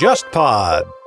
[0.00, 0.99] JustPod。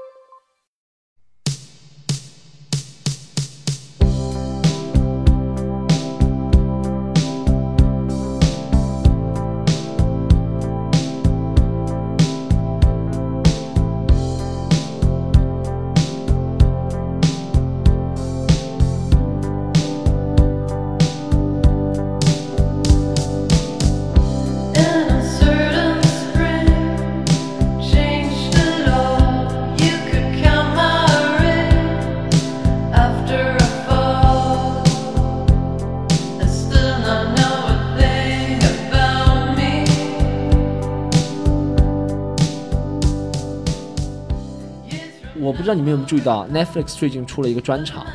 [45.74, 48.06] 道你们有没有注意到，Netflix 最近出了一个专场，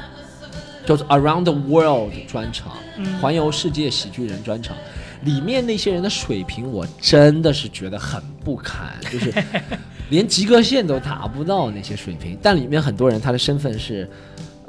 [0.87, 2.73] 叫做 Around the World 专场，
[3.21, 4.77] 环游世界喜剧人专场。
[5.25, 9.35] 里面那些人的水平，我真的是觉得很不堪， 就是
[10.11, 12.39] 连及格线都达不到那些水平。
[12.41, 14.09] 但里面很多人他的身份是，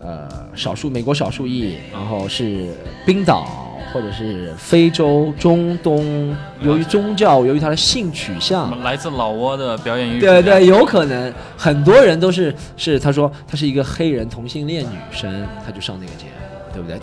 [0.02, 2.74] 呃，少数美国少数裔，然后是
[3.06, 17.00] 冰岛或者是非洲、中东，由于宗教，由于他的性取向，来自老挝的表演艺术对对，有可能很多人都是是他说他是一个黑人同性恋女生，他就上那个节目，对不对？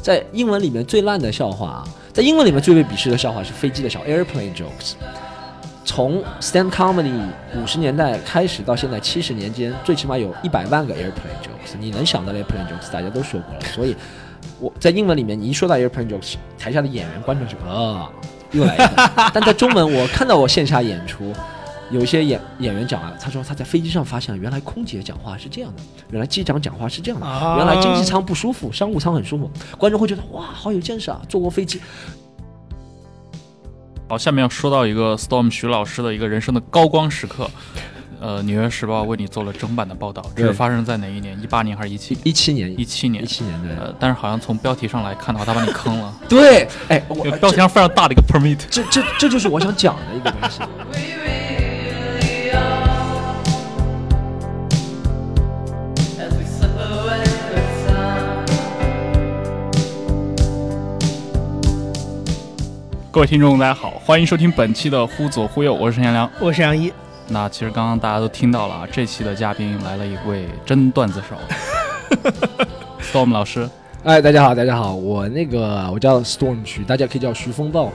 [0.00, 4.94] 在英文里面最烂的笑话啊，在英文里面最被鄙视的笑话是飞机的小 （airplane jokes）。
[5.86, 7.12] 从 stand comedy
[7.54, 11.76] 五十年代开始到现在七十年间，最起码有一百万个 airplane jokes。
[11.78, 13.60] 你能想到的 airplane jokes，大家都说过了。
[13.74, 13.94] 所以
[14.60, 18.10] 我在英文里面，你一说到 airplane jokes，台下的演员、观众就啊，
[18.52, 19.10] 又来一个。
[19.34, 21.32] 但在中文，我看到我线下演出，
[21.90, 29.50] 有一些演演员讲了，他说他在飞机上发现，原来空姐讲话是这样的，原来机长讲话是这样的，啊原来经济舱不舒服，商务舱很舒服。
[29.76, 31.80] 观众会觉得哇，好有见识啊，坐过飞机。
[34.08, 37.50] 好，下面要说到一个 Storm 徐老师的一个人生的高光时刻。
[38.24, 41.38] 呃，《纽约时报》为你做了整版的报道，这是发生在哪一年？
[41.42, 42.16] 一八年还是一七？
[42.24, 43.26] 一七年，一七年一。
[43.26, 43.76] 七年对。
[43.76, 48.60] 呃，但是好像从标题上来看的话，他把你坑了， 对，哎，我标题上非常大的一个 permit。
[48.70, 50.62] 这这这就是我想讲的一个东西。
[63.12, 66.28] 各位听众，大家好，欢迎收听本期的《忽左忽右》，我是陈彦良。
[66.40, 66.90] 我是杨一，
[67.26, 71.36] 那其实刚刚大家都听到了啊，这期的嘉宾来了一位真段子手，
[73.00, 73.68] Storm 老师。
[74.02, 77.90] 哎，大家好，大家好，我那个我叫 Storm 徐，大家可以叫徐风暴。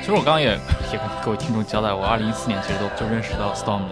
[0.00, 0.50] 其实我刚刚也
[0.92, 3.88] 也跟各位听众交代，我二零一四年其实都就认识到 Storm 了。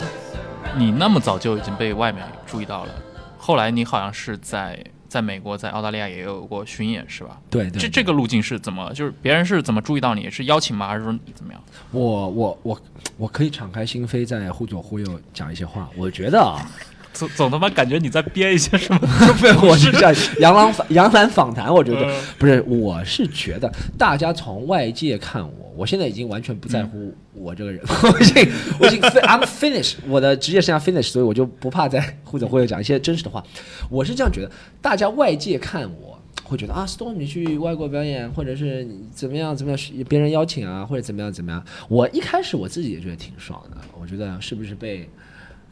[0.76, 2.91] 你那么早就已经被外面注意到了，
[3.37, 4.78] 后来你好像是在
[5.14, 7.38] 在美国、在澳大利亚也有过巡演，是吧？
[7.48, 8.92] 对对这这个路径是怎么？
[8.94, 10.28] 就是别人是怎么注意到你？
[10.28, 10.88] 是邀请吗？
[10.88, 11.62] 还是说你怎么样？
[11.92, 12.80] 我我我
[13.16, 15.88] 我可以敞开心扉，在忽左忽右讲一些话。
[15.97, 16.58] 我觉得啊，
[17.14, 18.98] 总总他妈感觉你在编一些什么？
[19.38, 33.43] 不是，我是像 杨澜访杨澜访谈，我觉得嗯不是，我是觉得大家从外界看我，我现在已经完全不在乎我这个人， 我已经我已经 I'm finished，我的职业生涯 finish，所以我就不怕在忽左忽右讲一些真实的话。
[33.91, 36.19] 我是这样觉得，大家外界看我。
[36.47, 41.65] 会觉得啊，Storm 你去外国表演，或者是你怎么样怎么样，别人邀请啊，或者怎么样怎么样。
[41.89, 45.09] 我一开始我自己也觉得挺爽的，我觉得是不是被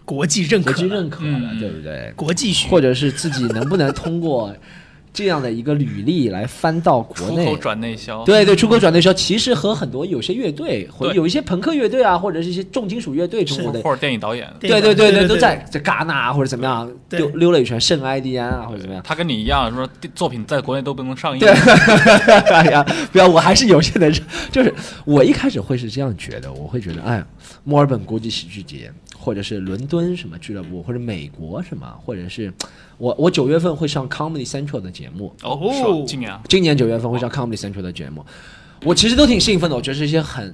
[0.07, 2.11] 国际认可国，际认可了，嗯对不对？
[2.17, 4.55] 国际学或者是自己能不能通过
[5.13, 7.57] 这样的一个履历来翻到国内出口。
[7.59, 8.25] 转内销。
[8.25, 19.03] 对对，出口转内销其实和很多有些乐队，或者有一些朋克乐队啊，或者是一些重金属乐队，中国的或者电影导演，对对对对都在在戛纳啊或者怎么样溜溜了一圈，圣埃蒂安啊或者怎么样。
[19.07, 21.41] 他跟你一样，说作品在国内都不能上映。
[21.41, 21.51] 对，
[22.53, 24.13] 哎呀，不要，我还是有些人，
[24.51, 24.73] 就是
[25.05, 27.23] 我一开始会是这样觉得，我会觉得，哎，
[27.65, 28.91] 墨尔本国际喜剧节，
[29.23, 32.53] 或者是伦敦什么俱乐部，或者美国什么，或者是
[32.99, 36.07] 我我九月份会上 Comedy Central 的节目，哦，哦是？
[36.07, 38.27] 今年啊，今年九月份会上 Comedy Central 的节目，
[38.85, 40.53] 我其实都挺兴奋的，我觉得是一些很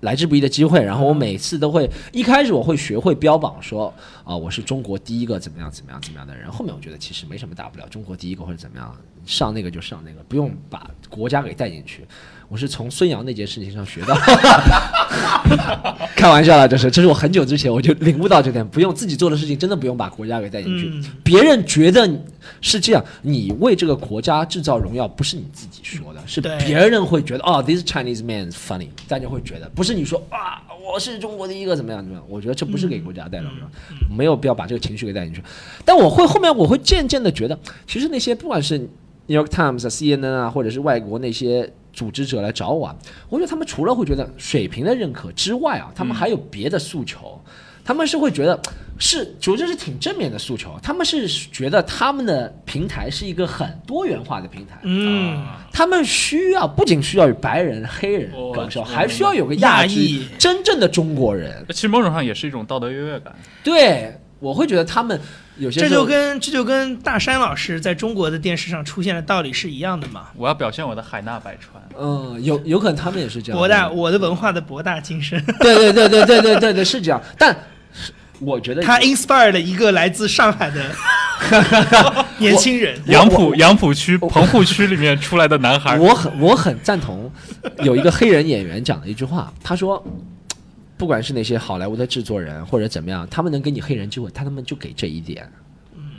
[0.00, 0.82] 来之不易的机会。
[0.82, 3.92] 然后我每次都会一开始我会学会标榜说
[4.24, 6.50] 啊、我是中国第一个怎么样怎么样怎么样的人。
[6.50, 8.96] 后面我觉得其实没什么大不了，中国第一个或者怎么样，
[9.26, 12.06] 上那个就上那个，不用把国家给带进去。
[12.48, 14.14] 我是从孙杨那件事情上学到，
[16.14, 20.88] 开玩笑了，这是这是我很久之前我就领悟到这点，不用自己做的事情真的不用把国家给带进去。
[20.92, 21.04] 嗯。
[21.24, 22.08] 别人觉得
[22.60, 33.68] 是这样，你为这个国家制造荣耀，不是你自己说的，是别人会觉得哦，this Chinese man is funny，大家会觉得，不是你说啊，我是中国的一个怎么样怎么样，我觉得这不是给国家带来荣耀，
[34.16, 35.42] 没有必要把这个情绪给带进去。
[35.84, 37.58] 但我会后面我会渐渐的觉得，
[37.88, 38.78] 其实那些不管是
[39.26, 42.96] New York Times 啊、CNN 啊，或者是外国那些组织者来找我啊，
[43.30, 47.42] 我觉得他们除了会觉得水平的认可之外啊，他们还有别的诉求。
[47.82, 48.60] 他们是会觉得
[48.98, 50.76] 是，觉得是挺正面的诉求。
[50.82, 61.64] 他们是觉得他们的平台是一个很多元化的平台，嗯，他们需要不仅需要有白人、黑人哦感受，我还需要有个亚裔真正的中国人。
[61.68, 63.32] 其实某种上也是一种道德优越感。
[63.62, 65.18] 对，我会觉得他们
[65.58, 70.26] 有些这就跟这就跟大山老师在中国的电视上出现的道理是一样的嘛。
[70.36, 71.82] 我要表现我的海纳百川。
[71.98, 73.58] 嗯，有有可能他们也是这样。
[73.58, 77.56] 博大，我的文化的博大精深， 对对对对对对对对是这样，但
[78.38, 80.84] 我觉得他 inspire 了一个来自上海的
[82.36, 83.00] 年轻人。
[83.06, 87.32] 杨浦杨浦区棚户区里面出来的男孩，我很我很赞同
[87.78, 90.04] 有一个黑人演员讲的一句话，他说，
[90.96, 95.50] 不管是那些好莱坞的制作人或者怎么样，他们能给你黑人机会，他们就给这一点。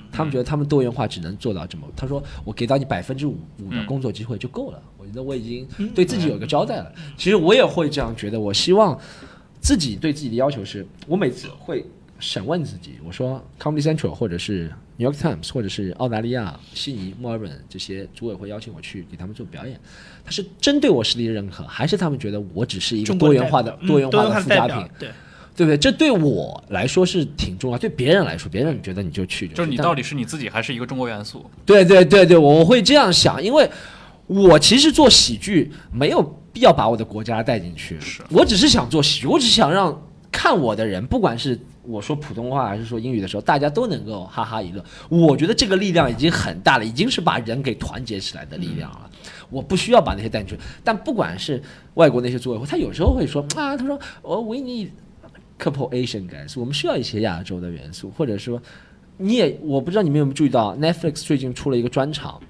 [0.10, 1.86] 他们觉得他们多元化只能做到这么。
[1.96, 6.92] 他说：“我给到你百分之五五的工作机会就够了，我觉得我已经对自己有个交代了。
[7.18, 8.98] 其实我也会这样觉得，我希望
[9.60, 11.86] 自己对自己的要求是，我每次会
[12.20, 19.80] 审问自己，我说 Comedy Central 或者是 New York Times 或者是澳大利亚悉尼、墨尔本这些组委会邀请我去给他们做表演，
[20.26, 24.90] 他是针对我实力的认可，还是他们觉得我只是一个多元化的多元化的嗯附加品代表？
[24.98, 25.10] 对，
[25.56, 25.78] 对不对？
[25.78, 31.50] 这对我来说是挺重要，对别人来说，别人觉得你就去就是你到底是你自己还是一个中国元素？
[31.66, 33.70] 对对对对，我会这样想，因为
[34.26, 36.22] 我其实做喜剧没有
[36.52, 44.84] 必要把我的国家带进去，是我只是想做喜剧，我只是想让看我的人，不管是我说普通话还是说英语的时候，大家都能够哈哈一乐。
[45.10, 49.10] 我觉得这个力量已经很大了，已经是把人给团结起来的力量了。
[49.50, 51.62] 我不需要把那些带进去，但不管是
[51.94, 54.90] 外国那些组委会，他有时候会说啊，他说哦，we need
[55.58, 58.62] couple Asian guys，我们需要一些亚洲的元素，或者说
[59.18, 62.42] 你也我不知道你们有没有注意到，Netflix 最近出了一个专场，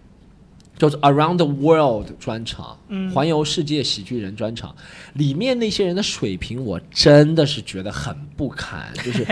[0.78, 4.76] 叫做 Around the World 专场，嗯环游世界喜剧人专场，
[5.14, 9.26] 里面那些人的水平，我真的是觉得很不堪， 就是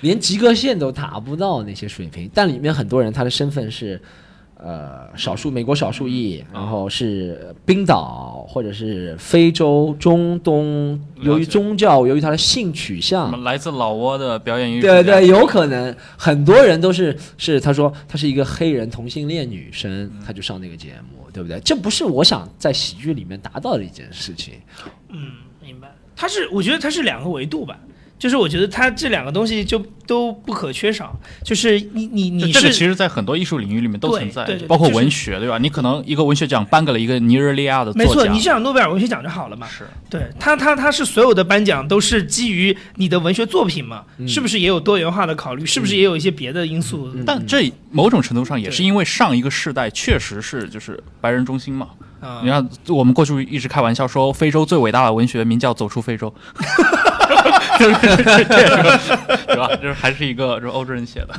[0.00, 2.30] 连及格线都达不到那些水平。
[2.34, 4.00] 但里面很多人他的身份是。
[4.58, 14.86] 呃，少数美国少数裔，然后是冰岛或者是非洲、中东，由于宗教，由于他的性取向，来自老挝的表演艺术？
[14.86, 21.60] 对对，有可能很多人都是是他说他是一个黑人同性恋女生，他就上那个节目，对不对？
[21.60, 24.54] 这不是我想在喜剧里面达到的一件事情。
[25.10, 25.32] 嗯，
[25.62, 25.94] 明白。
[26.16, 27.78] 他是，我觉得他是两个维度吧。
[28.18, 31.14] 就是我觉得它这两个东西就都不可缺少。
[31.44, 35.58] 就是你你你这个是其实，在很多艺术领域里面都存在，对对包括就是文学，对吧？
[35.58, 39.66] 你可能一个文学奖颁给了一个尼日利亚的没错，你就想诺贝尔文学奖就好了嘛。
[39.68, 45.66] 是对他，他他是所有的颁奖都是基于你的文学作品嘛，嗯是不是也有多元化的考虑？
[45.66, 47.10] 是不是也有一些别的因素？
[47.26, 51.88] 但这某种程度上也是因为上一个世代确实是就是白人中心嘛。
[52.20, 56.32] 啊你看，我们过去一直开玩笑说，非洲最伟大的文学名叫《走出非洲》，
[57.78, 59.76] 就是这这个，对吧？
[59.76, 61.34] 就是还是一个就是欧洲人写的。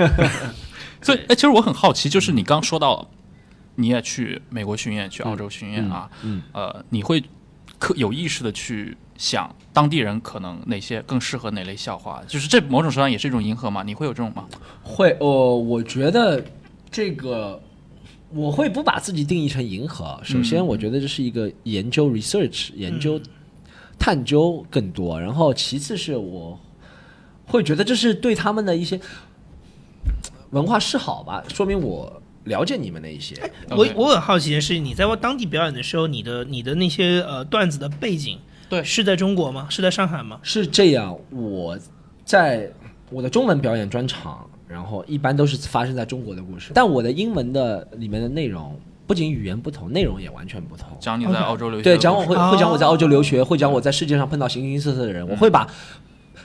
[1.02, 3.08] 所以，哎，其实我很好奇，就是你刚说到，
[3.76, 7.22] 你也去美国巡演，去澳洲巡演啊，嗯呃，你会
[7.78, 13.82] 刻有意识的去想当地人可能哪些更适合哪类笑话，就是这某种程度上也是一种迎合嘛？
[13.82, 14.46] 你会有这种吗？
[14.82, 16.42] 会哦，我觉得
[16.90, 17.60] 这个
[18.30, 20.18] 我会不把自己定义成迎合。
[20.24, 23.20] 首先，我觉得这是一个研究 research 研究
[23.98, 26.58] 探究更多，然后其次是我
[27.46, 29.00] 会觉得这是对他们的一些
[30.50, 33.34] 文化示好吧，说明我了解你们的一些。
[33.70, 38.38] 我我很好奇的是，你在当地表演的时候，你的你的那些呃段子的背景，
[38.68, 39.66] 对是在中国吗？
[39.68, 40.38] 是在上海吗？
[40.42, 41.78] 是这样，我
[42.24, 42.72] 在
[43.10, 50.88] 我的中文表演专场，然后一般都是发生在中国的故事，但我的英文的里面的内容不仅语言不同，内容也完全不同。
[51.00, 55.66] 讲你在澳洲留学对，讲我会哦会讲我在澳洲留学，会讲我在世界上碰到形形色色的人，我会把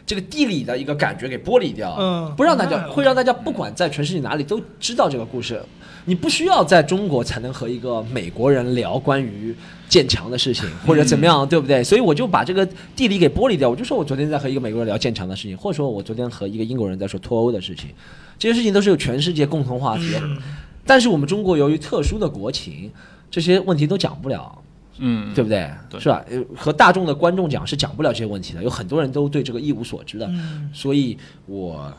[0.05, 5.61] 这个地理的一个感觉给剥离掉，嗯不让大家会让大家不管在全世界哪里都知道这个故事。
[6.05, 9.55] 你不需要在中国才能和一个美国人聊关于
[9.87, 11.83] 建墙的事情，或者怎么样，对不对？
[11.83, 13.69] 所以我就把这个地理给剥离掉。
[13.69, 17.91] 我就说我昨天在和一个美国人聊建墙的事情，或者说我昨天和一个英国人在说脱欧的事情，
[18.39, 20.15] 这些事情都是有全世界共同话题。
[20.19, 20.37] 嗯
[20.85, 22.91] 但是我们中国由于特殊的国情，
[23.29, 24.57] 这些问题都讲不了。
[25.03, 25.67] 嗯，对不对？
[25.89, 26.23] 对是吧？
[26.29, 31.91] 呃，和大众的观众讲是讲不了这些问题的，有很多人都对这个一无所知的，嗯所以我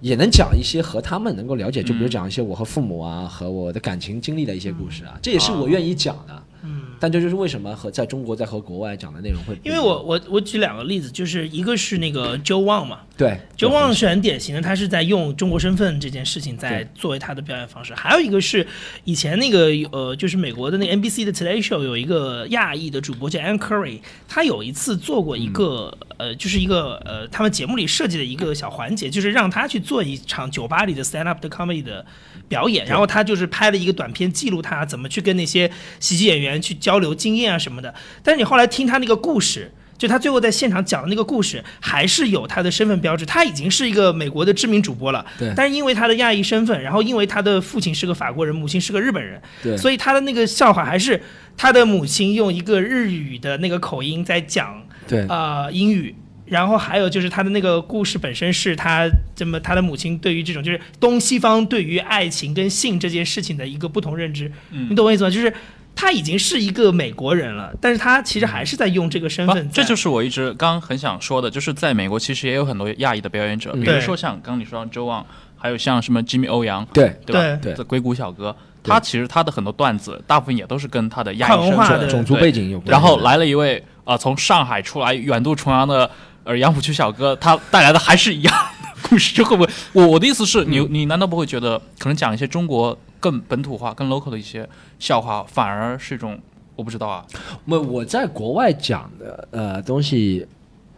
[0.00, 6.42] 也能讲一些和他们能够了解，就比如嗯讲一些我和父母啊和我的感情经历的一些故事啊，这也是我愿意讲的。
[6.64, 12.98] 嗯，但这就是为什么和在中国在和国外讲的内容会因为我我我举两个例子，就是一个是那个 Joe Wang 嘛。
[13.16, 14.08] 对，Joe Wang 是。
[14.08, 17.94] 很典型的，他是在用中国身份这件事情在作为他的表演方式。
[17.94, 18.66] 还有一个是
[19.04, 32.06] 以前那个呃，就是美国的那个 NBC 的 Today Show 有一个亚裔的主播叫 Ann Curry，他有一次做过一个、呃，就是一个呃，他们节目里设计的一个小环节，就是让他去做一场酒吧里的 stand up 的 comedy 的
[32.48, 37.94] 表演，然后他就是拍了一个短片记录他怎么去跟那些喜剧演员去交流经验啊什么的。
[38.22, 39.72] 但是你后来听他那个故事。
[39.98, 43.26] 就他最后在现场讲的那个故事，还是有他的身份标志。
[43.26, 51.20] 他已经是一个美国的知名主播了，对但是因为他的亚裔身份，然后因为他的父亲是个法国人，母亲是个日本人，对所以他的那个笑话还是
[51.56, 56.14] 他的母亲用一个日语的那个口音在讲对呃英语。
[56.50, 64.88] 然后还有就是他的那个故事本身是他这么他的母亲对于这种就是东西方对于爱情跟性这件事情的一个不同认知，嗯。
[64.90, 65.30] 你懂我意思吗？
[65.30, 65.52] 就是
[65.94, 73.80] 他已经是一个美国人了，但是他其实还是在用这个身份在，这就是我一直刚刚很想说的，就是在美国其实也有很多亚裔的表演者，嗯。
[73.80, 75.26] 比如说像刚刚你说的周望，
[75.56, 77.58] 还有像什么 Jimmy 欧阳，对对吧？
[77.60, 77.74] 对。
[77.74, 82.06] 这硅谷小哥，他其实他的很多段子，大部分也都是跟他的亚裔身份跨文化的。
[82.06, 86.08] 种族背景有关，然后来了一位呃从上海出来远渡重洋的
[86.48, 89.70] 呃杨浦区小哥，他带来的还是一样的故事，就会不会？
[89.92, 94.66] 我我的意思是你你难道不会觉得可能讲一些中国更本土化、更 local 的一些
[94.98, 96.40] 笑话，反而是一种
[96.74, 97.22] 我不知道啊，
[97.66, 100.46] 我我在国外讲的呃东西，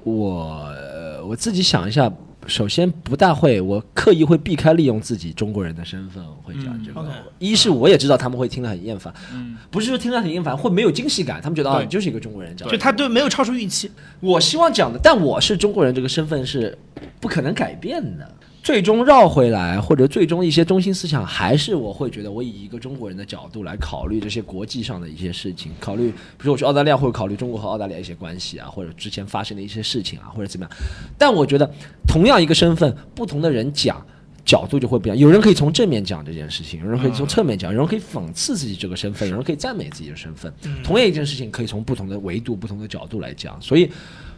[0.04, 2.08] 我、呃我自己想一下，
[2.46, 7.08] 首先不大会，我刻意会避开利用自己中国人的身份，我会讲嗯这个。
[7.38, 12.72] 一是我也知道他们会听得很厌烦，嗯，不是说听得很厌烦，会没有惊喜感，他们觉得啊你就是一个中国人这样。
[12.72, 13.90] 就他对没有超出预期。
[14.20, 16.76] 我希望讲的，但我是中国人这个身份是
[17.20, 18.34] 不可能改变的。
[18.62, 30.76] 最终绕回来，或者最终一些中心思想，还是我会觉得，我以一个中国人的角度来考虑这些国际上的一些事情，考虑，比如说我去澳大利亚，会考虑中国和澳大利亚一些关系啊，或者之前发生的一些事情啊，或者怎么样。
[31.16, 31.70] 但我觉得，
[32.06, 34.04] 同样一个身份，不同的人讲
[34.44, 35.16] 角度就会不一样。
[35.16, 40.52] 有人可以从正面讲这件事情，有人可以从侧面讲，有人可以讽刺自己这个身份，有人可以赞美自己的身份。
[40.84, 43.60] 同样一件事情，可以从不同的维度、不同的角度来讲。
[43.60, 43.90] 所以，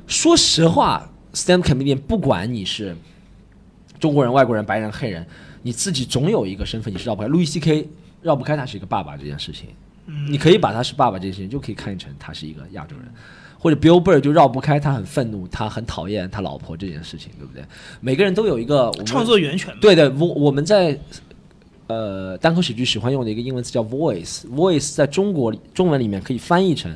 [0.06, 2.94] 说实话，stand comedian 不管你是
[4.02, 5.24] 中国人、外国人、白人、黑人，
[5.62, 7.28] 你自己总有一个身份你是绕不开。
[7.28, 7.88] 路易 C K
[8.20, 9.68] 绕不开他是一个爸爸这件事情，
[10.28, 13.06] 你可以把他是爸爸这件事情就可以看成他是一个亚洲人。
[13.60, 17.62] 或者 Bill Burr 就绕不开他很愤怒，他很讨厌他老婆这件事情，对不对？
[18.00, 19.72] 每个人都有一个创作源泉。
[19.80, 20.98] 对对，我我们在
[21.86, 26.92] 呃单口喜剧喜欢用的一个英文词叫 voice，voice 在中国中文里面可以翻译成，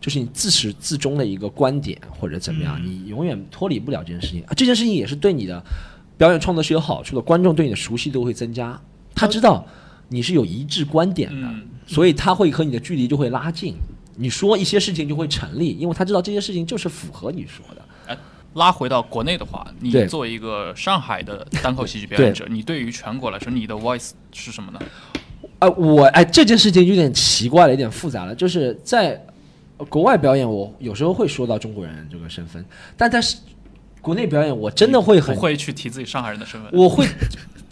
[0.00, 4.42] 就是你自始至终的一个观点或者怎么样，你永远脱离不了这件事情。
[4.48, 5.64] 啊，这件事情也是对你的
[6.22, 8.80] 表演创作是有好处的，观众对你的熟悉度会增加，
[9.12, 9.66] 他知道
[10.06, 13.74] 你是有一致观点的，嗯所以他会和你的距离就会拉近。
[14.14, 18.16] 你说一些事情就会成立，因为他知道这些事情就是符合你说的。
[18.54, 24.78] 拉回到国内的话，你作为一个上海的单口喜剧表演者，你对于全国来说，你的 voice 是什么呢？
[25.58, 28.32] 啊，我哎，这件事情有点奇怪了，有点复杂了。
[28.32, 29.20] 就是在
[29.78, 32.64] 呃国外表演，我有时候会说到中国人这个身份，
[32.96, 33.38] 但在是
[34.02, 36.70] 国内表演，我真的会很不，会去提自己上海人的身份。
[36.72, 37.06] 我会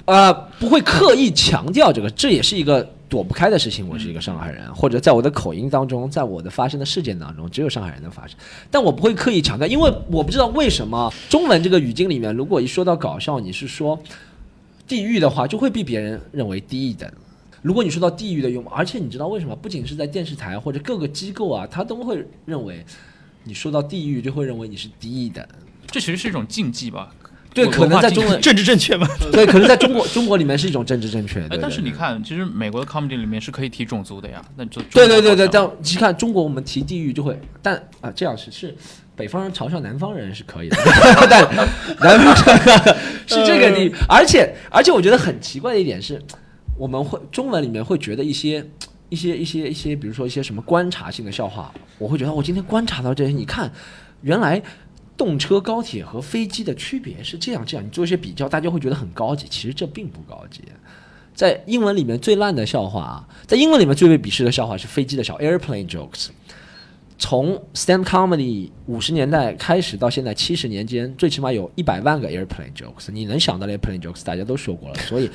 [0.07, 3.87] 啊、 不会刻意强调这个，这也是一个躲不开的事情。
[3.89, 8.37] 我是一个上海人，或者在我的口音当中，在我的发生的事件当中，只有上海人能发生，
[8.71, 14.01] 但我不会刻意强调，因为我不知道为什么中文这个语境里面，如果一说到搞笑，你是说
[14.87, 17.11] 地域的话，就会被别人认为低一等。
[17.63, 19.55] 如果你说到地域的用，而且你知道为什么？
[19.55, 22.85] 不仅是在电视台或者各个机构啊，他都会认为
[23.45, 25.45] 你说到地域就会认为你是低一等。
[25.91, 27.11] 这其实是一种禁忌吧？
[27.53, 29.09] 对，可能在中文政治正确嘛？
[29.33, 31.41] 对，可能在中国中国里面是一种政治正确。
[31.51, 34.41] 哎，但是你看，其实美国的 comedy 里面是可以提种族的呀。
[34.57, 38.73] 那就对对对对，但但你看中国，我们提地域就会，但啊这样是是
[39.17, 40.77] 北方人嘲笑南方人是可以的，
[41.29, 41.43] 但
[41.99, 42.37] 南方
[43.27, 46.23] 是这个地，而且而且我觉得很奇怪的一点是，
[46.79, 48.65] 我们会中文里面会觉得一些。
[49.13, 53.69] 一些一些一些，比如说一些什么观察性的笑话，我会觉得我今天观察到这些，你看，
[54.23, 54.63] 原来
[55.21, 60.63] 动车、高铁和飞机的区别是这样这样，你做一些比较，大家会觉得很高级，其实这并不高级。
[61.35, 66.29] 在英文里面最烂的笑话啊，在英文里面最被鄙视的笑话是飞机的小 airplane jokes。
[67.19, 73.13] 从 stand comedy 五十年代开始到现在七十年间，最起码有一百万个 airplane jokes。
[73.13, 74.95] 你能想到的 airplane jokes，大家都说过了。
[75.01, 75.31] 所以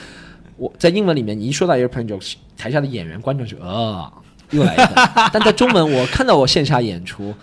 [0.57, 4.11] 我在英文里面，你一说到 airplane jokes，台下的演员、观众就呃，
[4.49, 5.29] 又来一个。
[5.31, 7.35] 但在中文，我看到我线下演出，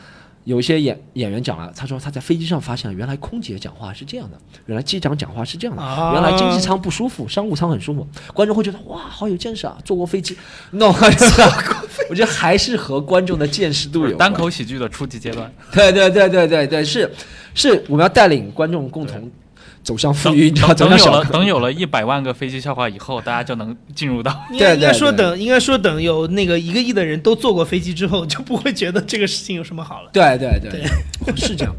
[0.44, 8.06] 有一些演演员讲了，他说他在飞机上发现，原来空姐讲话是这样的，原来机长讲话是这样的，啊原来经济舱不舒服，商务舱很舒服。
[8.34, 10.36] 观众会觉得哇，好有见识啊，坐过飞机。
[10.72, 10.92] no，
[12.10, 15.52] 我觉得还是和观众的见识度有单口喜剧的初级阶段。
[15.72, 17.10] 对对对对对对，是
[17.54, 19.30] 是，我们要带领观众共同
[19.82, 21.06] 走向富等裕，等有。
[21.06, 30.10] 了等有了一百万个飞机笑话以后，大家就能进入到应该说等应该说等有那个一个亿的人都坐过飞机之后，就不会觉得这个事情有什么好了。
[30.12, 31.74] 对对对，是这样。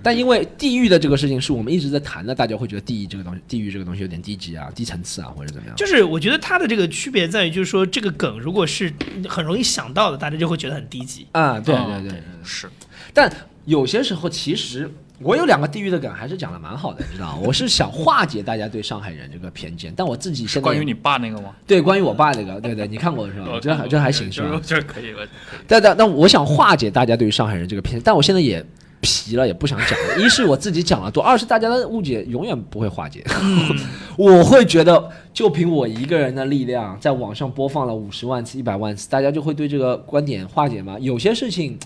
[0.00, 5.76] 但因为地狱的这个事情是我们一直在谈的，大家会觉得地狱这个东西，地狱这个东西有点低级啊、低层次啊，或者怎么样。
[5.76, 8.90] 就是我觉得它的这个区别在于，就是说这个梗如果是
[9.28, 11.26] 很容易想到的，大家就会觉得很低级。
[11.32, 12.22] 啊，对对对。
[12.44, 12.70] 是
[13.12, 13.30] 但
[13.64, 17.42] 有些时候，其实我有两个地狱的梗，还是讲的蛮好的，你知道吗？
[17.44, 21.54] 我是想化解大家对上海人这个偏见，但我自己现在关于你爸那个吗？
[21.66, 23.48] 对关于我爸那个，对对，你看过是吧？
[23.52, 24.60] 我这还这还行是吧？
[24.64, 25.28] 这可以，我可以。
[25.66, 28.64] 但但但我想化解大家对于上海人这个偏见，但我现在也
[29.00, 30.18] 皮了，也不想讲了。
[30.18, 33.24] 一是我自己讲了多， 二是大家的误解永远不会化解。
[34.16, 40.96] 我会觉得，就凭我一个人的力量，在网上播放了五十万次、一百万次，大家就会对这个观点化解吗？
[41.00, 41.76] 有些事情。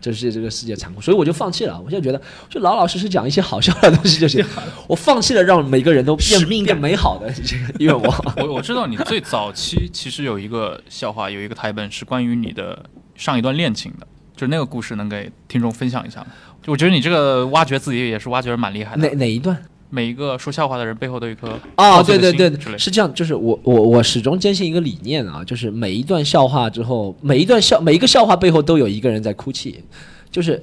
[0.00, 1.80] 这是这个世界残酷，所以我就放弃了。
[1.80, 4.44] 我现在觉得，就老老实实讲一些好笑的东西就行。
[4.88, 8.24] 我放弃了让每个人都变使命感变美好的这个愿望。
[8.38, 16.26] 我 我知道你最早期其实有一个笑话，有一个台本是关于你的上一段恋情的，就是那个故事能给听众分享一下吗？
[16.62, 19.14] 就我觉得你这个挖掘自己也是挖掘的蛮厉害的哪。
[19.14, 19.56] 哪一段？
[19.90, 29.82] 每一个说笑话的人背后都有一颗哦，对对对是这样，就是我我我始终坚信一个理念啊，就是每一段笑话之后，每一段笑每一个笑话背后都有一个人在哭泣，
[30.30, 30.62] 就是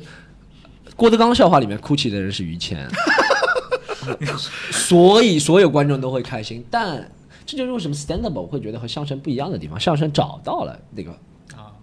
[0.96, 2.88] 郭德纲笑话里面哭泣的人是于谦，
[4.72, 7.12] 所以所有观众都会开心，但
[7.46, 11.18] 这就是为什么 stand up 我会觉得和相声不一样的地方，相声找到了那个啊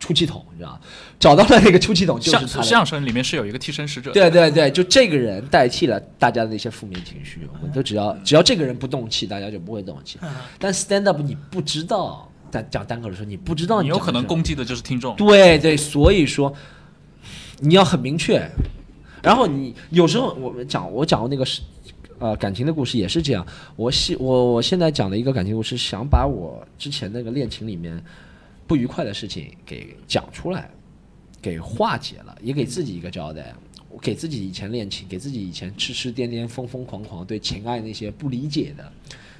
[0.04, 0.80] 出气筒，你知道吗？
[1.18, 10.18] 找到了那个出气筒就是相他的相声里面是有一个替身使者，对对对，就这个人代替了大家的那些负面情绪，我们都只要只要这个人不动气，大家就不会动气。
[10.58, 15.16] 但 stand up 你不知道，在讲单口的时候你不知道你有可能攻击的就是听众。
[15.16, 16.52] 对对，所以说
[17.61, 18.46] 你要很明确。
[19.23, 21.62] 然后你有时候我们讲我讲过那个是
[22.18, 28.04] 呃感情的故事也是这样，我现我我现在讲的一个感情故事，想把我之前那个恋情里面
[28.66, 30.70] 不愉快的事情给讲出来，
[31.42, 33.55] 给化解了，也给自己一个交代。
[33.90, 38.85] 我给自己以前恋情，给自己以前痴痴癫癫、疯疯狂狂对情爱那些不理解的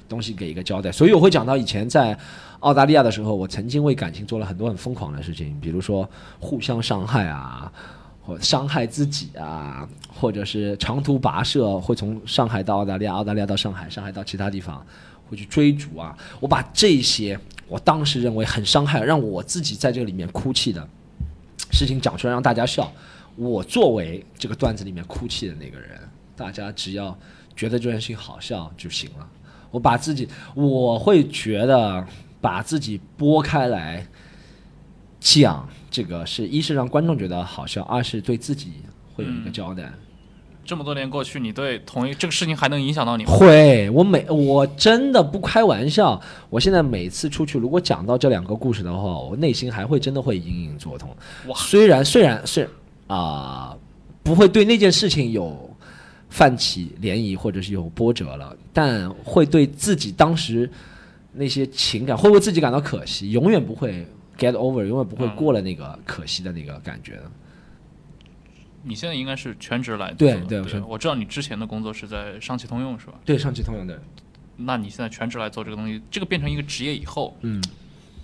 [0.07, 0.89] 东西给一个交代。
[0.89, 2.17] 所以我会讲到以前在
[2.61, 6.09] 澳大利亚的时候，我曾经为感情做了很多很疯狂的事情，比如说
[6.39, 7.69] 互相伤害啊，
[8.21, 14.85] 或伤害自己啊，或者是长途跋涉，会从上海到澳大利亚，澳大利亚到上海，上海到其他地方，
[15.29, 16.17] 会去追逐啊。
[16.39, 20.87] 我把这些我当时认为很伤害，让我自己在这个里面哭泣的
[21.71, 22.91] 事情讲出来，让大家笑。
[23.35, 25.99] 我作为这个段子里面哭泣的那个人，
[26.37, 27.17] 大家只要
[27.55, 29.29] 觉得这件事情好笑就行了。
[29.71, 32.05] 我把自己，我会觉得
[32.39, 34.07] 把自己拨开来
[35.19, 38.71] 讲这个是，一是让观众觉得好笑，二是对自己
[39.13, 39.91] 会有一个交代。
[40.65, 43.31] 这么多年过去，你对同一这个事情还能影响到你吗？
[43.31, 51.15] 会，我每我真的不开玩笑，我现在每次出去，如果讲到这两个故事的话，我内心还会真的会隐隐作痛。
[51.47, 52.67] 哇虽然虽然是
[53.07, 53.77] 啊、
[54.23, 55.69] 不会对那件事情有
[56.29, 60.67] 泛起涟漪或者是有波折了，但会对自己当时
[61.31, 64.03] 那些情感会为自己感到可惜，永远不会
[64.39, 67.23] get over，永远不会嗯过了那个可惜的那个感觉的。
[68.87, 73.13] 你现在应该是全职来做对对我是我知道你之前的工作是在上汽通用是吧？
[73.25, 73.99] 对，上汽通用的，
[74.57, 77.61] 那你现在全职来做这个东西，这个变成一个职业以后，嗯，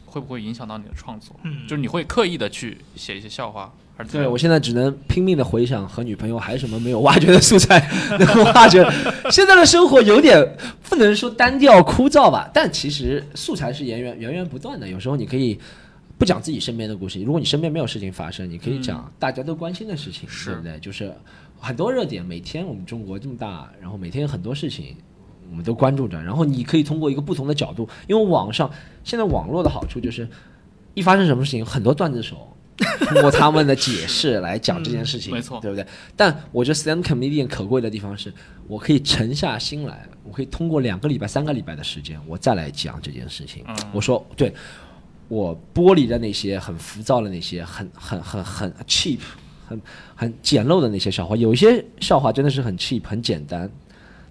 [0.06, 1.36] 会不会影响到你的创作？
[1.44, 8.86] 嗯就是你会刻意的去写一些笑话，还是怎么样对我现在只能拼命的回想和女朋友还有什么没有挖掘的素材能够挖掘。
[9.32, 10.40] 现在的生活有点
[10.90, 14.88] 不能说单调枯燥吧，但其实素材是源源源源不断的。
[14.88, 15.60] 有时候你可以
[16.22, 20.80] 不讲自己身边的故事，如果你身边没有事情发生，你可以讲大家都关心的事情，是对不对？
[20.80, 21.12] 就是
[21.60, 24.96] 很多热点，每天我们中国这么大，然后每天有很多事情。
[25.50, 28.72] 我们都关注着，然后你可以通过一个不同的角度，因为网上
[29.04, 30.30] 现在网络的好处就是，
[30.94, 32.56] 一发生什么事情，很多段子手
[33.00, 35.86] 通过他们的解释来讲这件事情，嗯没错对不对？
[36.16, 38.32] 但我觉得 stand comedian 可贵的地方是，
[38.68, 43.66] 我可以沉下心来，我可以通过两个礼拜、三个礼拜的时间，我再来讲这件事情。
[43.68, 44.54] 嗯我说，对
[45.32, 49.20] 我剥离的那些很浮躁的那些很很很很 cheap、
[49.66, 49.82] 很
[50.14, 53.72] 很简陋的那些笑话，有一些笑话真的是很 cheap、很简单，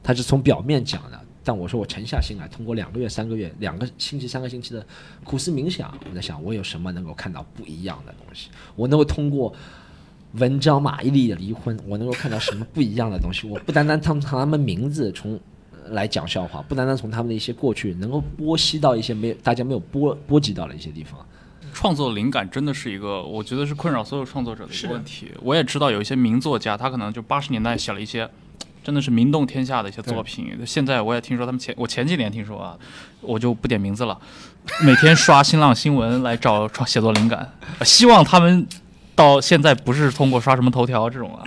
[0.03, 1.19] 它是从表面讲的。
[1.43, 4.87] 但我说我沉下心来，通过两个月、三个月、两个星期、三个星期的
[5.25, 9.55] 苦思冥想，我在想我有什么能够看到不一样的东西，我能够通过
[10.35, 13.49] 文章马伊琍的离婚，我能够看到什么不一样的东西？
[13.49, 15.41] 我不单单从他们名字从
[15.91, 21.19] 来讲笑话，不单单从他们的一些过去，能够波及到一些没有大家没有波波及到的一些地方。
[21.73, 25.31] 创作灵感真的是一个，我觉得是困扰所有创作者的一个问题。
[25.41, 28.29] 我也知道有一些名作家，他可能就八十年代写了一些
[28.83, 30.59] 真的是名动天下的一些作品。
[30.67, 32.77] 现在我也听说他们前我前几年听说啊，
[33.21, 34.19] 我就不点名字了，
[34.85, 38.67] 每天刷新浪新闻来找创写作灵感，希望他们。
[39.21, 41.45] 到现在不是通过刷什么头条这种啊，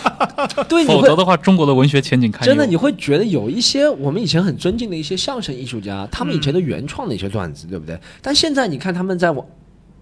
[0.68, 2.52] 对，你否则的话，中国的文学前景堪忧。
[2.52, 7.98] 真的你会觉得有一些我们以前很尊敬的一些相声艺术家，他们以前的原创的一些段子，对不对？
[8.20, 9.44] 但现在你看他们在网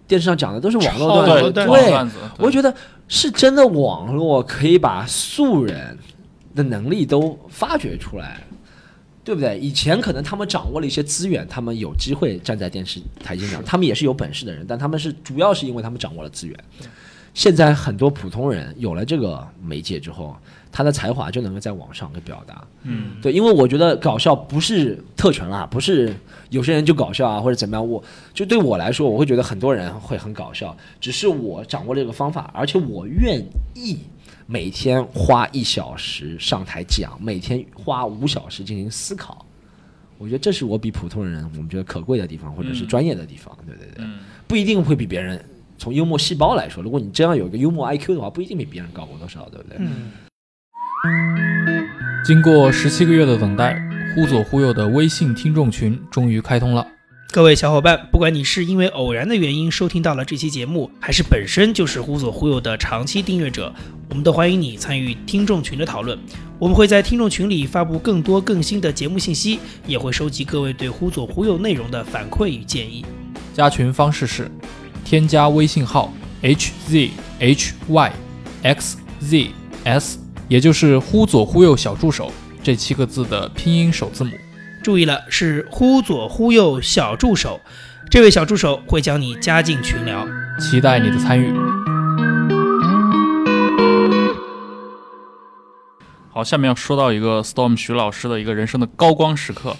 [0.09, 2.75] 电视上讲的都是网络段子，对我觉得
[3.07, 5.97] 是真的网络可以把素人
[6.57, 8.41] 的能力都发掘出来，
[9.25, 9.59] 对不对？
[9.59, 16.57] 以前可能他们掌握了一些资源，他们有机会站在电视台前讲，他们也是有本事的人，但他们是主要是因为他们掌握了资源。
[17.33, 20.37] 现在很多普通人有了这个媒介之后，
[20.71, 22.65] 他的才华就能够在网上给表达。
[22.85, 26.15] 嗯，对，因为我觉得搞笑不是特权啦，不是
[26.51, 27.89] 有些人就搞笑啊或者怎么样。
[27.89, 28.01] 我
[28.33, 33.99] 就对我来说，我会觉得很多人会很搞笑，只是我掌握了这个方法，而且我愿意
[34.47, 39.45] 每天花一小时上台讲，每天花五小时进行思考。
[40.19, 43.57] 我觉得这是我比普通人我们觉得可贵的地方，或者是嗯专业的地方。
[43.67, 45.43] 对对对，嗯不一定会比别人。
[45.77, 49.77] 从幽默细胞来说，如果你真要有一个幽默 IQ 的话，不一定比别人高过多少，对不对？
[49.81, 50.13] 嗯，
[52.25, 53.77] 经过十七个月的等待，
[54.15, 56.87] 忽左忽右的微信听众群终于开通了。
[57.35, 63.75] 各位小伙伴，不管你是因为偶然的原因收听到了这期节目，还是本身就是忽左忽右的长期订阅者，
[64.09, 66.17] 我们都欢迎你参与听众群的讨论。
[66.61, 73.05] 我们会在听众群里发布更多更新的节目信息，也会收集各位对忽左忽右内容的反馈与建议。
[73.53, 74.49] 加群方式是：
[75.05, 78.13] 添加微信号 h z h y
[78.63, 79.51] x z
[79.83, 82.31] s，也就是忽左忽右小助手
[82.63, 84.31] 这七个字的拼音首字母。
[84.85, 87.63] 注意了，是忽左忽右小助手，
[88.11, 90.29] 这位小助手会将你加进群聊。
[90.61, 91.51] 期待你的参与。
[96.31, 99.75] 好，下面要说到一个 Storm 徐老师的一个人生的高光时刻。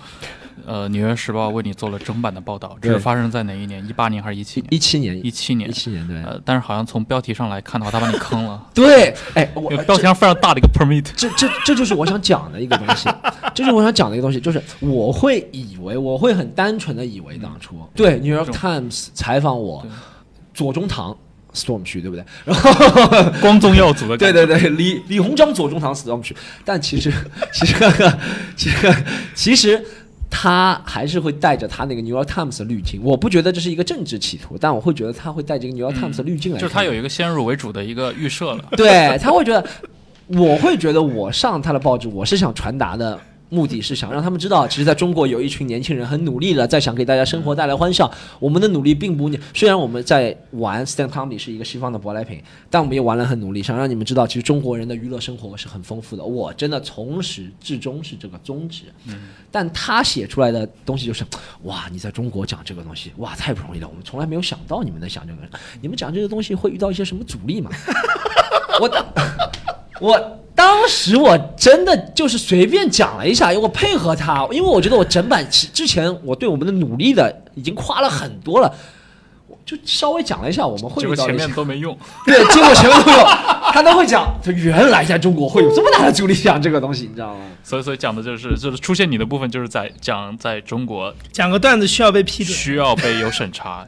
[0.67, 3.87] 呃，《纽约时报》为你做了整版的报道，这是发生在哪一年？
[3.87, 4.67] 一八年还是一七年？
[4.71, 5.73] 一七年，一七年一。
[5.73, 6.23] 七年，对。
[6.23, 8.63] 呃，但是好像从标题上来看的话，他把你坑了。
[8.75, 11.05] 对， 哎，我标题上非常大的一个 permit。
[11.17, 13.09] 这这这就是我想讲的一个东西，
[13.55, 19.87] 这就是我想讲的一个东西，就是我会以为，我会很单纯的以为当初对《New York Times》采访我
[20.55, 21.17] 左中堂
[21.53, 22.25] Storm 区，对不对？
[22.45, 24.17] 然后光宗耀祖的。
[24.17, 27.13] 对对对，李李鸿章左中堂 Storm 区，但其实
[27.53, 27.75] 其实
[28.57, 28.97] 其实
[29.35, 29.85] 其实。
[30.37, 36.61] 他还是会带着他那个《New York Times》的滤镜，我不觉得这是一个政治企图，但我会觉得他会带着一个《New York Times》的滤镜来看。
[36.61, 38.65] 就是他有一个先入为主的一个预设了。
[38.73, 39.65] 对，他会觉得，
[40.27, 43.17] 我会觉得我上他的报纸，我是想传达的
[43.55, 48.11] 目的是想让他们知道，其实在中国有一群年轻人很努力的，在想给大家生活带来欢笑。
[48.41, 56.25] 我们的努力并不，虽然我们在玩 stand comedy 是一个西方的舶来品，但我们也玩了很努力，想让你们知道，其实中国人的娱乐生活是很丰富的。
[56.25, 58.85] 我真的从始至终是这个宗旨。
[59.51, 61.25] 但他写出来的东西就是，
[61.63, 63.87] 哇，你在中国讲这个东西，哇，太不容易了。
[63.87, 65.39] 我们从来没有想到你们能想这个，
[65.81, 67.71] 你们讲这个东西会遇到一些什么阻力吗？
[68.81, 68.89] 我
[70.05, 78.71] 我当时我真的就是随便讲了一下，我配合他，因为我觉得我整版其之前我对我们的努力的已经夸了很多了，
[79.49, 81.97] 我就稍微讲了一下我们会结果前遇到的一些面都没用。
[82.27, 83.19] 对，结果前面都有，
[83.73, 87.41] 他都会讲，他原来在中国会有这么大的阻力讲这个东西，你知道吗？
[87.63, 93.87] 所以，所以讲的就是，就是出现你的部分，就是在讲在中国讲个段子需要被批准，需要被有审查。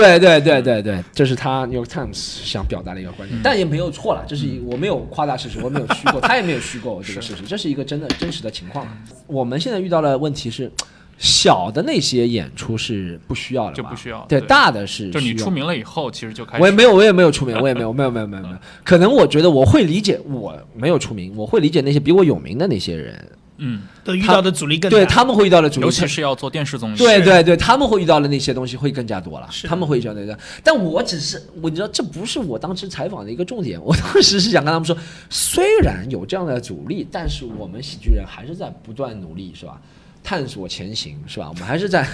[0.00, 8.86] 对对对对对，这是他 New York Times 想表达的一个观点，但也没有错了，这是一我没有夸大事实，我没有虚构， 他也没有虚构这个事实，这是一个真的真实的情况。
[9.26, 10.70] 我们现在遇到的问题是，
[11.18, 16.62] 小的那些演出是不需要的吧，就不需要对，对大的是就你出名了以后，其实就开始。
[16.62, 18.56] 我也没有，我也没有出名，我也没有， 没有，没有，没有，没有。
[18.84, 23.18] 可能我觉得我会理解，我没有出名，我会理解那些比我有名的那些人，
[23.58, 24.96] 嗯，都遇到的阻力更大。
[24.96, 26.96] 对他们会遇到的阻力，尤其是要做电视综艺。
[26.96, 30.38] 对对对，他们会遇到的那些东西会更加多了是，他们会遇到那个。
[30.62, 34.96] 但我只是，我你知道这不是我当时采访的一个重点，我当时是想跟他们说，
[35.30, 39.80] 虽然有这样的阻力，但是我们喜剧人还是在不断努力，是吧？
[40.22, 41.48] 探索前行，是吧？
[41.48, 42.06] 我们还是在。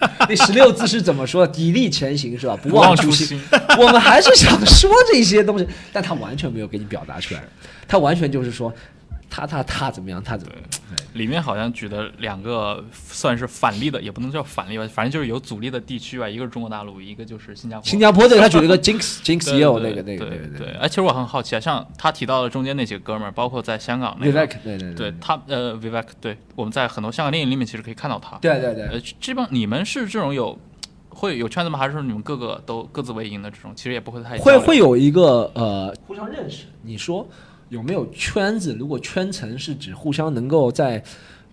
[0.28, 1.46] 那十六字是怎么说？
[1.46, 2.56] 砥砺前行是吧？
[2.56, 3.10] 不不忘初。
[3.10, 3.38] 心。
[3.78, 7.44] 我们还是想说这些东西，但他完全没有给你表达出来，
[7.86, 8.72] 他完全就是说，
[9.34, 10.62] 他他他怎么样，他怎么样。
[11.14, 17.84] 里面好像举的两个算是反例的，也不能叫反例吧，反正就是有阻力的地区吧，一个是中国大陆，一个就是新加坡。
[17.84, 20.68] 新加坡对他举了一个 Jinx Jinx 对 Yo 对那个那个对对对。
[20.74, 28.36] 哎，其实我很好奇啊，像他提到的中间那几个哥们儿，包括在香港那个 Vivek 对对对他呃 Vivek，对我们在很多香港电影里面其实可以看到他。
[28.38, 30.56] 对对对呃，这帮你们是这种有
[31.08, 31.76] 会有圈子吗？
[31.76, 33.72] 还是说你们各个都各自为营的这种？
[33.74, 36.66] 其实也不会太会会有一个呃互相认识。
[36.82, 37.26] 你说
[37.68, 38.74] 有没有圈子？
[38.78, 41.02] 如果圈层是指互相能够在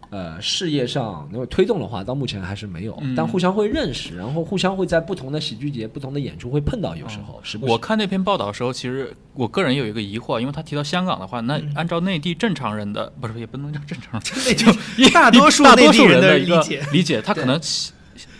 [0.09, 2.97] 呃事业上能够推动的话，到目前还是没有。
[3.01, 3.15] 嗯。
[3.15, 11.71] 但互相会认识，然后互相会在不同的喜剧节、不同的演出会碰到，有时候、我看那篇报道的时候，其实我个人有一个疑惑，因为他提到香港的话，那嗯。
[11.75, 17.59] 按照内地正常人的不是也不能叫正常人， 内地大多数大多数内地人的一个理解，他可能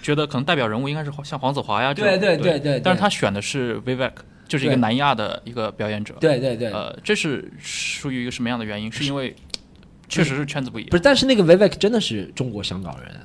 [0.01, 2.59] 觉得可能代表人物应该是像黄子华呀对对对对对。
[2.59, 4.11] 对但是他选的是 Vivek，
[4.51, 8.91] 就是一个南亚的一个表演者，对对对，呃，这是属于一个什么样的原因？
[8.91, 9.05] 是。
[9.05, 9.33] 因为
[10.09, 10.89] 确实是圈子不一样。
[10.89, 13.15] 不，是，但是那个 Vivek 真的是中国香港人，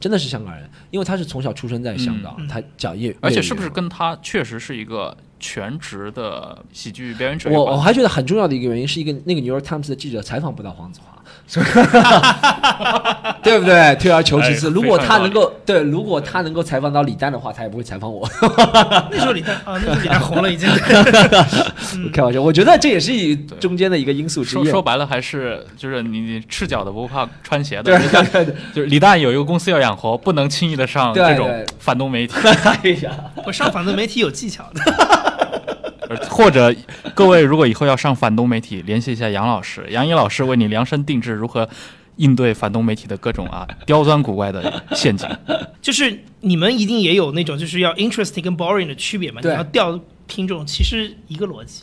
[0.00, 7.50] 真的是香港人，因为他是从小出生在香港，嗯他讲粤，而且是不是跟他确实是一个全职的喜剧表演者？
[7.50, 11.13] 我我还觉得很重要的一个原因是一个那个 New York Times 的记者采访不到黄子华，
[13.42, 13.94] 对不对？
[13.96, 18.28] 退而求其次，哎如果他能够对，如果他能够采访到李诞的话，他也不会采访我。
[19.10, 20.68] 那时候李诞啊，那时候李诞红了已经。
[22.12, 24.64] 开玩笑，我觉得这也是一中间的一个因素之一。
[24.64, 32.34] 说说白了还是就是你你赤脚的不怕穿鞋的，对对对，就是李诞有一个公司要养活，不能轻易的上这种反动媒体，
[32.64, 33.12] 哎呀，
[33.46, 35.33] 我上反动媒体有技巧的，呃
[36.28, 36.74] 或者
[37.14, 41.68] 各位如果以后要上反动媒体，联系一下杨老师，杨毅老师为你量身定制如何
[42.16, 45.28] 应对反动媒体的各种啊刁钻古怪的陷阱。
[45.82, 49.40] 就是你们一定也有那种就是要 interesting 跟 boring 的区别嘛？
[49.40, 51.82] 你对要钓听众，其实一个逻辑。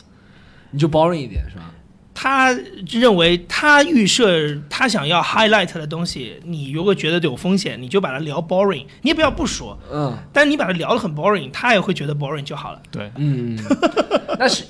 [0.70, 1.70] 你就 boring 一点是吧？
[2.14, 2.56] 他
[2.90, 4.28] 认为他预设
[4.68, 10.16] 他想要 highlight 的东西，你如果觉得有风险，你就把它聊 boring，你也不要不说，嗯。
[10.32, 12.80] 但是你把它聊得很 boring，他也会觉得 boring 就好了。
[12.90, 13.58] 对，嗯，
[14.38, 14.64] 但是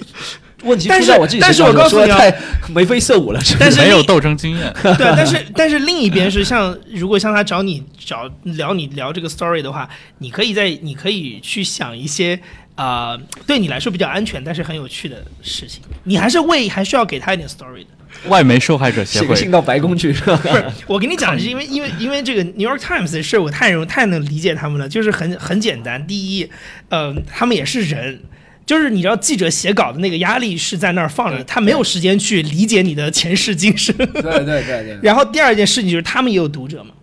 [0.63, 2.33] 问题但是出在我自己但是，我告诉你太
[2.69, 3.81] 眉飞色舞了，是吧但是？
[3.81, 12.41] 没有斗争经验， 对，但是但是另一边是像如果像他找你找聊你聊这个 story 的话，你可以在你可以去想一些
[12.75, 17.87] 啊、呃对你来说比较安全但是很有趣的事情，你还是为还需要给他一点 story 的。
[18.29, 20.37] 外媒受害者协会写信到白宫去是吧？
[20.37, 26.07] 不是，我跟你讲，是因为因为因为这个 New York Times 的事，我太容太能理解他们了，就是很很简单。
[26.07, 26.49] 第一，
[26.89, 28.21] 呃，他们也是人。
[28.65, 33.95] 就是你知道，记者写稿的那个压力是在那儿放着，他没有时间去理解你的前世今生。
[33.99, 36.95] 对对对对，然后第二件事情就是，他们也有读者嘛，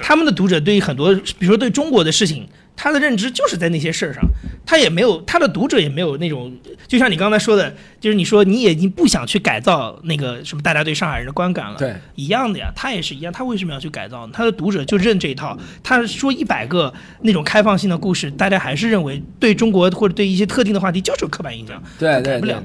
[0.00, 4.22] 他们的读者对于很多，比如说对中国的事情，他的认知就是在那些事儿上，
[4.66, 6.52] 他也没有他的读者也没有那种，
[6.86, 14.32] 就像你刚才说的，就是你说你也已经不想去改造那个什么大家对上海人的观感了，对，一样的呀，他也是一样，他为什么要去改造呢？
[14.34, 22.62] 他的读者就认这一套，他说一百个那种开放性的故事，大家还是认为对中国或者对一些特定的话题就是有刻板印象，对对对改不了。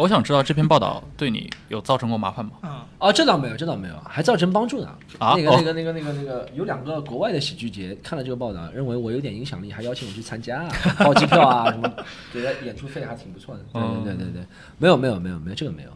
[0.00, 2.52] 我想知道这篇报道对你有造成过麻烦吗？
[2.62, 4.88] 啊、哦，这倒没有，这倒没有，还造成帮助呢。
[5.18, 11.92] 啊哦那个那个那个那个那个，有两个国外的喜剧节看了这个报道，认为我有点影响力，还邀请我去参加啊，报机票啊什么，
[12.32, 13.62] 觉得演出费还挺不错的。
[13.72, 14.42] 对嗯对对对对，
[14.78, 15.90] 没有没有没有没有这个没有，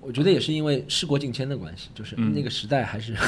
[0.00, 3.14] 我觉得也是因为事过境迁的关系，就是嗯那个时代还是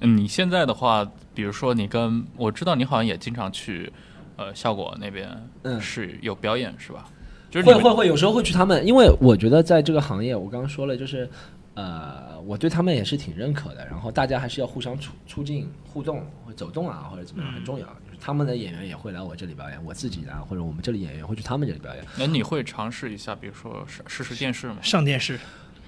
[0.00, 3.92] 嗯，你现在的话，比如说你跟我知道你好像也经常去，
[4.36, 5.28] 呃，效果那边
[5.62, 7.06] 嗯是有表演是吧？
[7.52, 11.28] 就是会会会有时候会去他们，因为我觉得在这个行业，我刚刚说了，就是
[11.74, 13.84] 呃，我对他们也是挺认可的。
[13.86, 17.84] 然后大家还是要互相促促进互动，或走动啊，或者怎么样，很重要。
[17.84, 22.02] 就是他们的演员也会来我这里表演，我自己的啊，或者我们这里演员会去他们这里表演。
[22.16, 24.76] 那你会尝试一下，比如说试试试电视吗？
[24.80, 25.38] 上电视，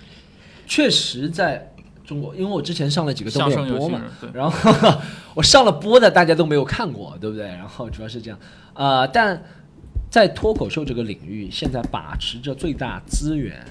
[0.68, 1.72] 确实在
[2.04, 5.00] 中国，因为我之前上了几个相东北播嘛声有新人，对， 然后
[5.34, 7.46] 我上了播的，大家都没有看过，对不对？
[7.46, 8.38] 然后主要是这样，
[8.74, 9.42] 呃，但
[10.14, 13.66] 在脱口秀这个领域，现在把持着最大资源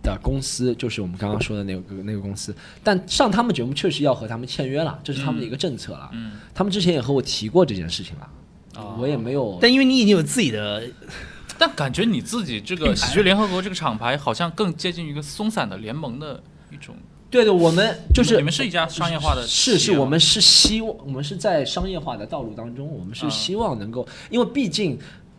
[0.00, 2.54] 的公司，就是我们刚刚说的那个那个公司。
[2.84, 6.08] 但上他们节目确实要和他们签约了，这是他们的一个政策了。
[6.12, 8.30] 嗯，他们之前也和我提过这件事情了，
[8.76, 9.58] 哦我也没有。
[9.60, 10.84] 但因为你已经有自己的
[11.58, 16.94] 但感觉你自己这个喜剧联合国这个厂牌好像更接近一个松散的联盟的一种，
[17.28, 24.96] 对对，我们就是你们是一家商业化的是是，我们是希望，我们是在商业化的道路当中，我们是啊希望能够，因为毕竟，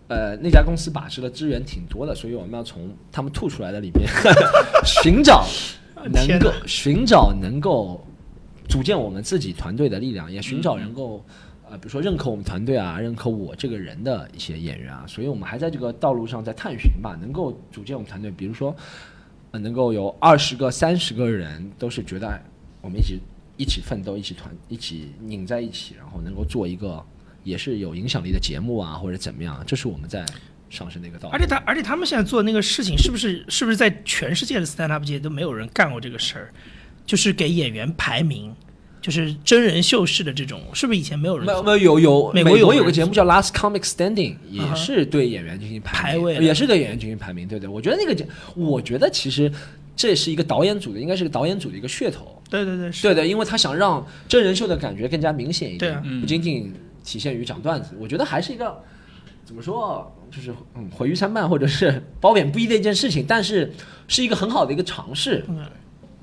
[0.07, 4.07] 呃，那家公司把持的资源挺多的，所以我们要从他们吐出来的里面
[4.85, 5.45] 寻找
[6.11, 8.05] 能够寻找能够
[8.67, 11.23] 组建我们自己团队的力量，也寻找能够。
[11.67, 18.75] 呃，比如说认可我们团队啊，认可我这个人的一些演员啊，所以我们还在这个道路上在探寻吧，能够组建我们团队，比如说，
[19.49, 22.39] 呃，能够有二十个、三十个人都是觉得哎
[22.81, 23.19] 我们一起
[23.57, 27.03] 一起奋斗，一起团一起拧在一起，然后能够做一个
[27.45, 30.25] 也是有影响力的节目啊，或者怎么样，这是我们在
[30.69, 31.33] 上升的一个道路。
[31.33, 36.51] 而且他，而且他们现在做的那个事情，是不是是不是在全世界的 stand up 界都没有人干过这个事儿？
[37.05, 38.51] 就是给演员排名，
[38.99, 41.45] 就是真人秀式的这种，是不是以前没有人？
[41.45, 47.69] 没有没有有有美国有有个节目叫 Last Comic Standing，也是对演员进行排名也是对演员进行排名，对对。
[47.69, 49.51] 我觉得那个节，我觉得其实
[49.95, 56.73] 这是一个导演组的，应该是个导演组的一个噱头，对对对，是对的，因为他想让真人秀的感觉更加明显一点，对啊嗯不仅仅
[57.05, 57.95] 体现于讲段子。
[57.99, 58.81] 我觉得还是一个
[59.45, 63.71] 怎么说，就是嗯毁誉参半或者是褒贬不一的一件事情，但是
[64.07, 65.45] 是一个很好的一个尝试。
[65.47, 65.63] 嗯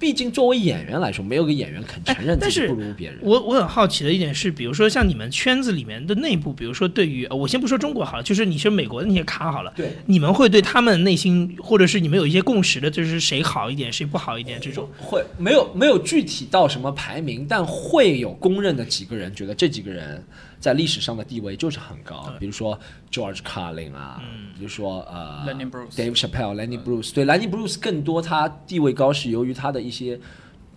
[0.02, 3.20] 毕竟作为演员来说，没有个演员肯承认自己哎但是不如别人。
[3.22, 14.88] 我我很好奇的一点是，比如说像你们圈子里面的内部，比如说对于呃我先不说中国好了，就是你是美国的那些卡好了，对，你们会对他们内心，或者是你们有一些共识的，就是谁好一点，谁不好一点这种。
[14.98, 20.20] 会没有没有具体到什么排名，但会有公认的几个人，觉得这几个人
[20.62, 22.32] 在历史上的地位就是很高。
[22.38, 22.78] 比如说
[23.10, 24.22] George Carlin 啊，
[24.56, 25.44] 比如说呃
[25.90, 30.18] Dave Chappelle、Lenny Bruce，对 Lenny Bruce 更多他地位高是由于他的一些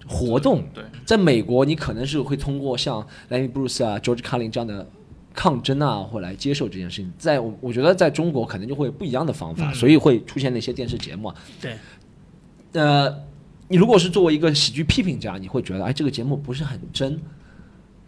[0.07, 0.63] 活动。
[0.73, 4.87] 对，在美国，你可能是会通过像 Lenny Bruce 啊、George Carlin 这样的
[5.35, 7.13] 抗争啊，或来接受这件事情。
[7.17, 11.35] 在我我觉得在中国可能就会不一样的方法，嗯所以会出现那些电视节目啊。
[11.61, 11.77] 对，
[12.73, 13.15] 呃，
[13.67, 17.21] 你如果是作为一个喜剧批评家，你会觉得，哎，这个节目不是很真，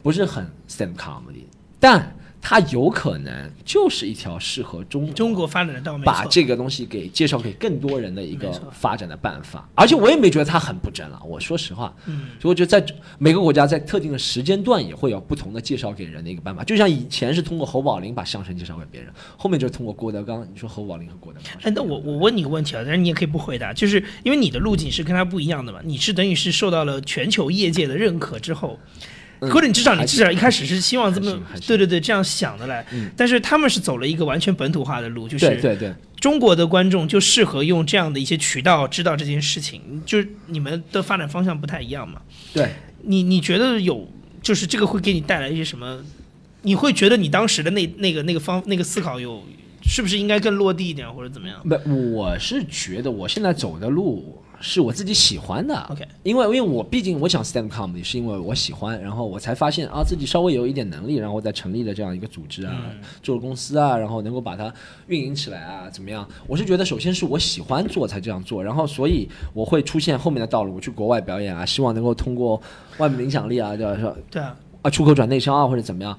[0.02, 1.46] 不是很 stand comedy，
[1.80, 6.14] 但它有可能就是一条适合中中国发展的道没错。
[6.14, 9.68] 把这个东西给介绍给更多人的一个发展的办法。
[9.76, 12.86] 而且我也没觉得它很不真了，我说实话，嗯，所以我觉得在
[13.18, 16.64] 每个国家在特定的时间段也会有不同的介绍给人的一个办法。
[16.64, 20.48] 就像以前是通过侯宝林把相声介绍给别人，后面就是通过郭德纲。
[20.50, 29.00] 你说侯宝林和郭德纲哎，那我我问你个问题啊，但是你也可以不回答，就是因为你的路径是跟他不一样的嘛，你是等于是受到了全球业界的认可之后，嗯
[29.40, 35.94] 或者你至少你至少一开始是希望这么对对对这样想的来，嗯但是他们是走了一个完全本土化的路，就是对对对。
[36.20, 42.22] 中国的观众就适合用这样的一些渠道知道这件事情，就是你们的发展方向不太一样嘛。
[42.54, 42.72] 对，
[43.04, 44.10] 你你觉得有
[44.42, 46.00] 就是这个会给你带来一些什么？
[46.64, 49.44] 你会觉得你当时的那那个那个方那个思考有
[49.84, 55.76] 是不是应该更落地一点，或者怎么样不，我是觉得我现在走的路是我自己喜欢的。
[55.90, 62.74] ？OK，因为因为我毕竟我想 stand comedy 是因为我喜欢，然后我才发现啊自己稍微有一点能力，然后我再成立了这样一个组织啊，
[63.22, 64.74] 做了公司啊，然后能够把它
[65.08, 66.28] 运营起来啊，怎么样？
[66.48, 72.62] 我是觉得首先是我喜欢做才这样做，然后所以我会出现后面的道路，我去国外表演啊，希望能够通过
[72.98, 76.18] 外面的影响力啊，就是说对啊，啊出口转内销啊或者怎么样，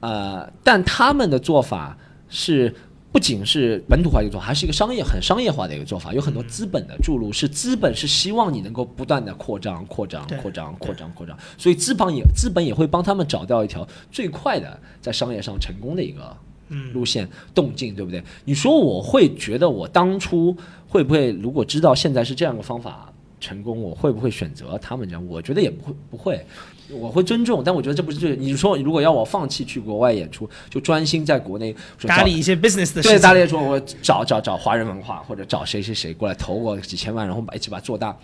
[0.00, 1.96] 呃，但他们的做法
[2.28, 2.74] 是
[3.10, 16.36] 不仅是本土化一个做法，还是一个商业很商业化的一个做法，有很多资本的注入，是资本是希望你能够不断的扩张、扩张、扩张、扩张、扩张，所以资本也资本也会帮他们找到一条最快的在商业上成功的一个
[16.68, 18.22] 嗯路线动静，对不对？
[18.44, 20.54] 你说我会觉得我当初
[20.86, 25.26] 会不会如果知道现在是这样的方法成功，我会不会选择他们这样？
[25.26, 26.46] 我觉得也不会，不会。
[26.90, 28.34] 我会尊重，但我觉得这不是最。
[28.36, 33.20] 你说如果要我放弃去国外演出，就专心在国内打理一些 business 的事对，情。
[33.20, 38.16] 大力说，我找找找华人文化，或者找谁谁谁过来投我几千万，然后把一起把它做大。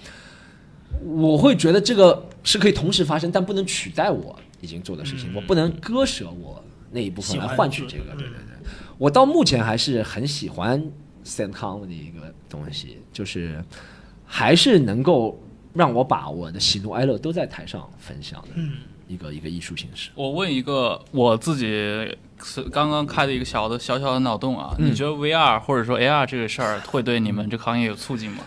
[1.04, 8.12] 我会觉得这个是可以同时发生，但不能取代我已经做的事情，我不能割舍我那一部分来换取这个。
[8.12, 10.82] 对对对，我到目前还是很喜欢
[11.24, 13.62] stand comedy 一个东西，就是
[14.24, 15.38] 还是能够
[15.74, 18.72] 让我把我的喜怒哀乐都在台上分享的嗯
[19.06, 20.10] 一个、一个艺术形式。
[20.14, 21.66] 我问一个我自己
[22.42, 28.38] 是刚刚开的一个小的小小的脑洞啊，嗯你觉得 VR 或者说 AR 这个事儿会对你们这个行业有促进吗？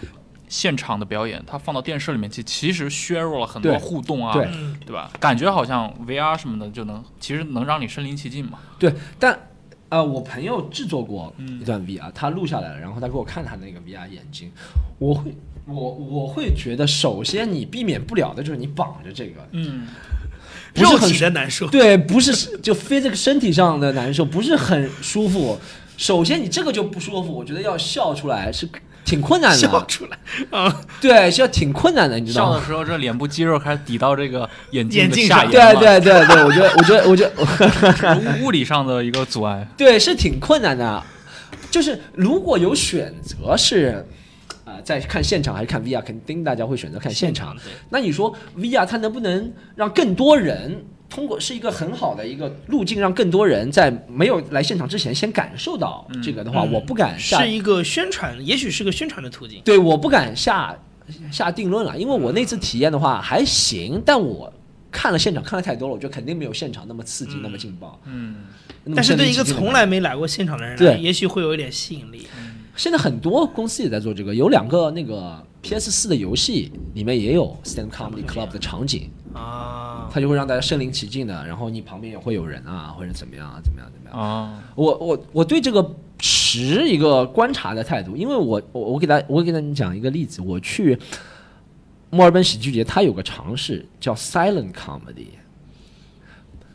[0.50, 4.34] 现场的表演，它放到电视里面去，其实削弱了很多互动啊，
[4.86, 5.12] 对吧？
[5.20, 8.58] 感觉好像 VR 什么的就能，其实能让你身临其境嘛。
[8.80, 9.38] 对，但
[9.90, 14.50] 呃，我朋友制作过嗯一段 VR，、他录下来了，然后他给我看他那个 VR 眼睛，
[15.00, 15.36] 我会
[15.68, 19.88] 我我会觉得，首先你避免不了的就是你绑着这个，嗯，
[20.74, 21.68] 肉不是很体的难受。
[21.68, 25.60] 对，不是就非这个身体上的难受，不是很舒服。
[25.98, 28.70] 首先你这个就不舒服，我觉得要笑出来是
[29.04, 30.18] 挺困难的，笑出来
[30.52, 30.82] 啊！
[31.02, 32.66] 对，是要挺困难的，你知道吗笑的？
[32.66, 39.68] 时候这脸部肌肉开始抵到这个眼镜上的下沿对，对对对，我觉得我觉得我觉得物 物理上的一个阻碍。
[39.76, 41.04] 对，是挺困难的。
[41.72, 44.06] 就是如果有选择是，
[44.78, 47.56] 呃，在看现场还是看 VR，肯定大家会选择看现场。
[47.90, 59.62] 那你说 VR 它能不能让更多人通过是一个很好的一个路径，让更多人在没有来现场之前先感受到这个的话，嗯我不敢下是一个宣传，也许是个宣传的途径。
[59.64, 60.78] 对，我不敢下
[61.32, 64.52] 下定论了，因为我那次体验的话还行，但我
[64.92, 68.00] 看了现场看了太多了，我觉得肯定没有现场那么刺激，那么劲爆。
[68.06, 68.36] 嗯，
[68.96, 72.28] 但是对一个从来没来过现场的人来，对也许会有一点吸引力。
[72.78, 84.18] 现在很多公司也在做这个，有两个那个 PS 四的游戏里面也有 Stand Comedy Club 的场景，啊，它就会让大家身临其境的，然后你旁边也会有人啊，或者怎么样啊，怎么样怎么样。
[84.18, 90.98] 啊，我我我对这个持一个观察的态度，因为我我我给大我给大家讲一个例子，我去
[92.12, 94.72] 墨尔本喜剧节，它有个尝试叫 Silent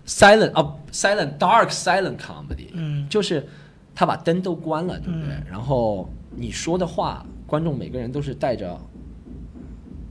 [0.04, 3.08] Comedy，Silent 啊 Silent Dark Silent Comedy，嗯。
[3.08, 3.48] 就是
[3.94, 5.28] 他把灯都关了，对不对？
[5.34, 8.80] 嗯然后你说的话，观众每个人都是戴着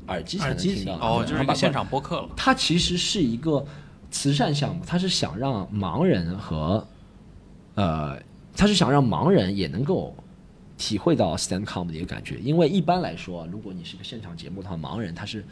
[0.08, 2.30] 耳机才能听到的，哦，就是一个现场播客了。
[2.36, 3.66] 它其实是一个
[4.12, 6.86] 慈善项目，它是想让盲人和
[7.76, 8.22] 呃，
[8.56, 10.14] 它是想让盲人也能够
[10.78, 12.38] 体会到 stand comedy 的感觉。
[12.40, 15.44] 因为一般来说，如果你是一个现场节目的话，盲人他是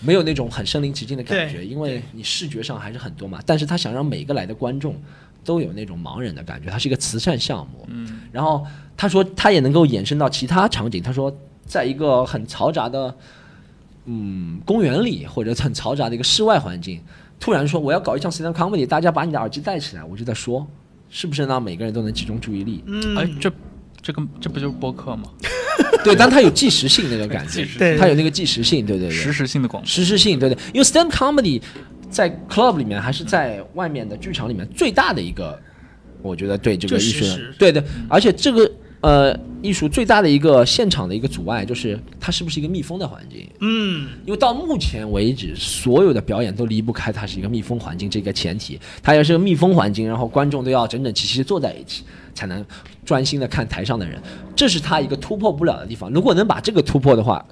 [0.00, 3.40] 没有那种很身临其境的感觉，因为你视觉上还是很多嘛。
[3.46, 5.00] 但是他想让每个来的观众
[5.44, 7.86] 都有那种盲人的感觉，它是一个慈善项目。
[7.88, 8.66] 嗯，然后
[8.96, 11.02] 他说他也能够延伸到其他场景。
[11.02, 11.34] 他说，
[11.66, 13.14] 在一个很嘈杂的
[14.06, 17.00] 嗯公园里或者很嘈杂的一个室外环境，
[17.40, 20.66] 突然说我要搞一场 stand up comedy，大家把你的耳机戴起来，我就在说，
[21.08, 22.82] 是不是让每个人都能集中注意力？
[22.86, 23.50] 嗯，哎，这
[24.02, 25.30] 这个这不就是播客吗？
[26.04, 27.66] 对，但它有即时性那个感觉
[27.98, 29.88] 它有那个即时性，对对对，实时性的广播。
[29.88, 31.60] 实时性，对对，因为 stand comedy
[32.10, 35.58] 在 club 里面还是在外面的剧场里面最大的一个，
[36.22, 37.24] 我觉得对这个艺术
[37.58, 43.48] 对对，而且这个呃艺术最大的一个现场的一个阻碍就是它是不是一个密封的环境？
[43.60, 52.04] 嗯，因为到目前为止，所有的表演都离不开它是一个密封环境这个前提，它要是个密封环境，然后观众都要整整齐齐地坐在一起，
[52.34, 52.64] 才能
[53.04, 54.20] 专心的看台上的人，
[54.56, 56.10] 这是它一个突破不了的地方。
[56.10, 57.44] 如果能把这个突破的话，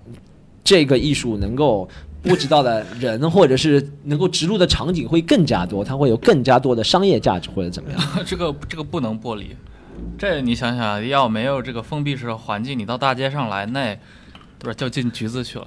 [0.65, 1.89] 这个艺术能够
[2.27, 8.01] 波及到的人，或者是能够植入的场景会更加多，它会有更加多的商业价值或者怎么样。
[8.27, 9.57] 这个这个不能剥离。
[10.19, 13.97] 这你想想，要没有这个封闭式的环境，你到大街上来，那
[14.59, 15.67] 对吧，就进局子去了。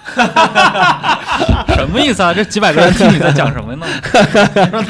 [1.76, 2.34] 什么意思啊？
[2.34, 3.86] 这几百个人听你在讲什么呢？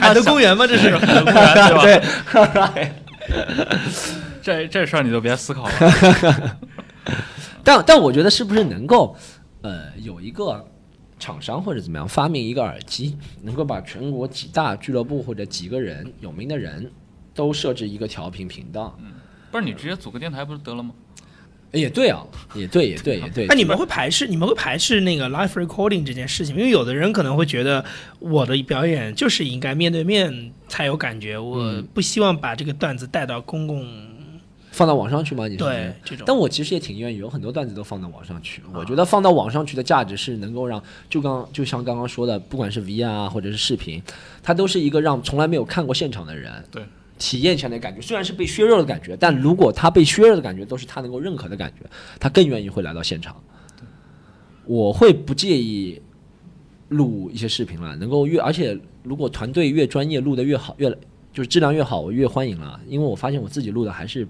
[0.00, 0.66] 海德公园吗？
[0.66, 1.74] 这是海德公园对
[2.44, 2.72] 吧？
[2.74, 2.92] 对，
[4.40, 5.72] 这这事儿你就别思考了。
[7.62, 9.14] 但但我觉得是不是能够，
[9.62, 10.64] 呃，有一个
[11.20, 16.90] 厂商或者怎么样发明一个耳机，能够把全国几大俱乐部或者几个人有名的人
[17.32, 18.98] 都设置一个调频频道？
[19.00, 19.12] 嗯
[19.52, 20.94] 不是你直接组个电台不是得了吗？
[21.72, 23.46] 也对啊，也对，也对，也对。
[23.46, 26.56] 那你们会排斥你们会排斥那个 live recording 这件事情？
[26.56, 27.84] 因为有的人可能会觉得
[28.18, 33.84] 我的表演就是应该面对面才有感觉，我嗯不希望把这个段子带到公共
[34.70, 35.46] 放到网上去吗？
[35.46, 36.24] 你是对这种。
[36.26, 38.62] 但我其实也挺愿意，有很多段子都放到网上去。
[38.72, 44.02] 我觉得放到网上去的价值是能够让，就刚就像刚刚说的，不管是 VR 啊或者是视频，
[44.42, 46.84] 它都是一个让从来没有看过现场的人对
[47.18, 48.00] 体验一下的感觉。
[48.00, 53.36] 虽然是被削弱的感觉，但如果他被削弱的感觉都是他能够认可的感觉，他更愿意会来到现场。
[54.64, 56.00] 我会不介意
[56.88, 60.96] 录一些视频了，能够越而且如果团队越专业，录的越好，越
[61.32, 62.78] 就是质量越好，我越欢迎了。
[62.86, 64.26] 因为我发现我自己录的还是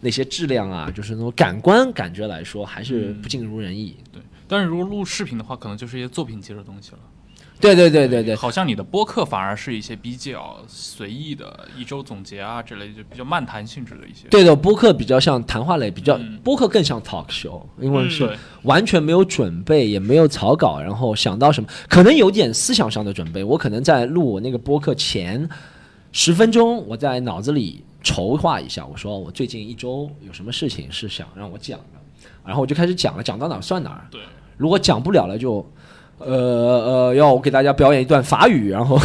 [0.00, 3.96] 那些质量啊，就是那种感官感觉来说，还是不尽如人意。
[4.12, 6.98] 对，但是如果录视频的话，可能就是一些作品级的东西了。
[7.60, 14.28] 对对对对对，好像你的播客反而是一些比较随意的一周总结啊之类，就比较漫谈性质的一些。
[14.28, 23.42] 对的，播客比较像谈话类，比较、嗯播客更像 talk show，因为嗯是完全没有准备，也没有草稿，然后想到什么，可能有点思想上的准备。
[23.42, 25.48] 我可能在录我那个播客前
[26.14, 34.06] 十分钟，我在脑子里筹划一下，我说我最近一周有什么事情是想让我讲的，然后我就开始讲了，讲到哪儿算哪儿。
[34.12, 34.20] 对，
[34.56, 35.66] 如果讲不了了就。
[36.18, 38.98] 呃呃，要我给大家表演一段法语，然后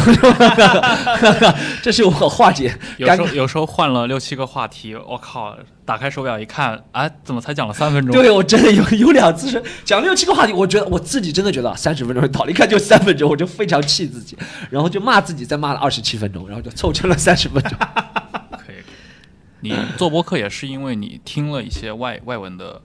[1.82, 3.06] 这是我化解有。
[3.14, 8.14] 时候有时候换了六七个话题，我靠，打开手表一看，哎，怎么才讲了三分钟？
[8.14, 14.38] 对我真的有有两次是讲六七个话题，我觉得我自己真的觉得三十分钟到了，一看就三分钟，我就非常气自己，
[14.70, 17.72] 然后就骂自己，再骂了二十七分钟，然后就凑成了三十分钟。
[18.64, 18.76] 可以。
[19.60, 22.80] 你做播客也是因为你听了一些外外文的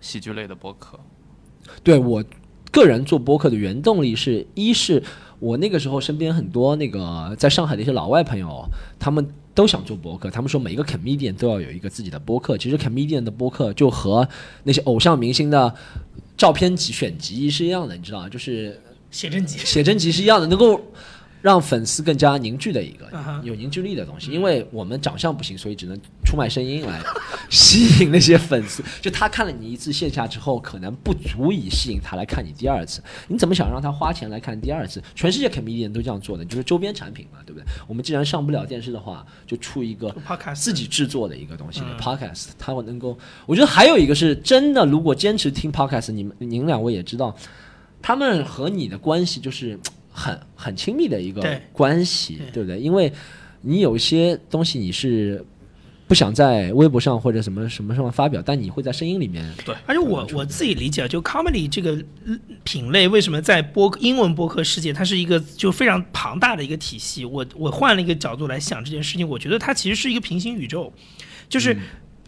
[0.00, 0.98] 喜剧类的播客，
[1.82, 2.24] 对我
[2.76, 5.02] 个人做播客的原动力是一是
[5.38, 8.68] 我那个时候身边很多那个在上海的一些老外朋友，
[8.98, 12.58] 他们都想做播客，他们说每一个 comedian 都要有一个自己的播客。
[12.58, 14.28] 其实 comedian 的播客就和
[14.64, 15.74] 那些偶像明星的
[16.36, 18.28] 照片集选集是一样的，你知道吗？
[18.28, 18.78] 就是
[19.10, 20.78] 写真集，写真集是一样的，能够
[21.46, 23.08] 让粉丝更加凝聚的一个
[23.44, 24.32] 有凝聚力的东西。
[24.32, 27.00] 因为我们长相不行，所以只能出卖声音来
[27.48, 28.82] 吸引那些粉丝。
[29.00, 33.00] 就他看了你一次线下之后，可能不足以吸引他来看你第二次。
[33.28, 35.00] 你怎么想让他花钱来看第二次？
[35.14, 37.64] 全世界 comedian 都这样做的，就是周边产品嘛，对不对？
[37.86, 40.12] 我们既然上不了电视的话，就出一个
[40.52, 43.16] 自己制作的一个东西、嗯 podcast，它能够，
[43.46, 47.32] 我觉得还有一个是真的，如果坚持听 podcast，你们您两位也知道，
[48.02, 49.78] 他们和你的关系就是
[50.16, 52.80] 很很亲密的一个关系，对对不对？
[52.80, 53.12] 因为
[53.60, 55.44] 你有一些东西你是
[56.08, 67.24] 不想在微博上或者什么什么上面发表，但你会在声音里面，对而且我我自己理解，就 comedy 这个嗯品类，为什么在播英文播客世界，它是一个就非常庞大的一个体系。
[67.26, 70.90] 我我换了一个角度来想这件事情，我觉得它其实是一个平行宇宙，
[71.48, 71.76] 就是。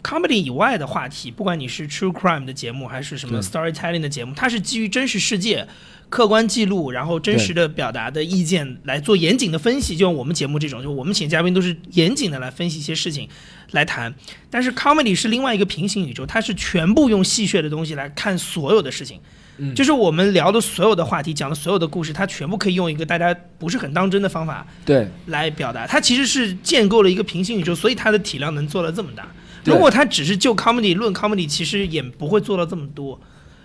[0.01, 5.67] comedy 以外的话题，不管你是 true crime 的节目，还是什么 storytelling 的节目，它是基于真实世界、
[6.09, 9.95] 客观记录，然后真实的表达的意见来做严谨的分析。
[9.95, 13.29] 就像我们节目这种，就我们请嘉宾都是严谨的来分析一些事情
[13.71, 14.13] 来谈。
[14.49, 19.19] 但是 comedy 是另外一个平行宇宙，它是全部用戏谑的东西来看所有的事情。
[19.61, 25.85] 嗯就是我们聊的所有的话题，讲的所有的故事，它全部可以用一个大家不是很当真的方法对来表达。
[25.85, 29.27] 它其实是建构了一个平行宇宙，所以它的体量能做到这么大。
[29.65, 33.19] 如果它只是就 comedy 论 comedy，其实也不会做到这么多。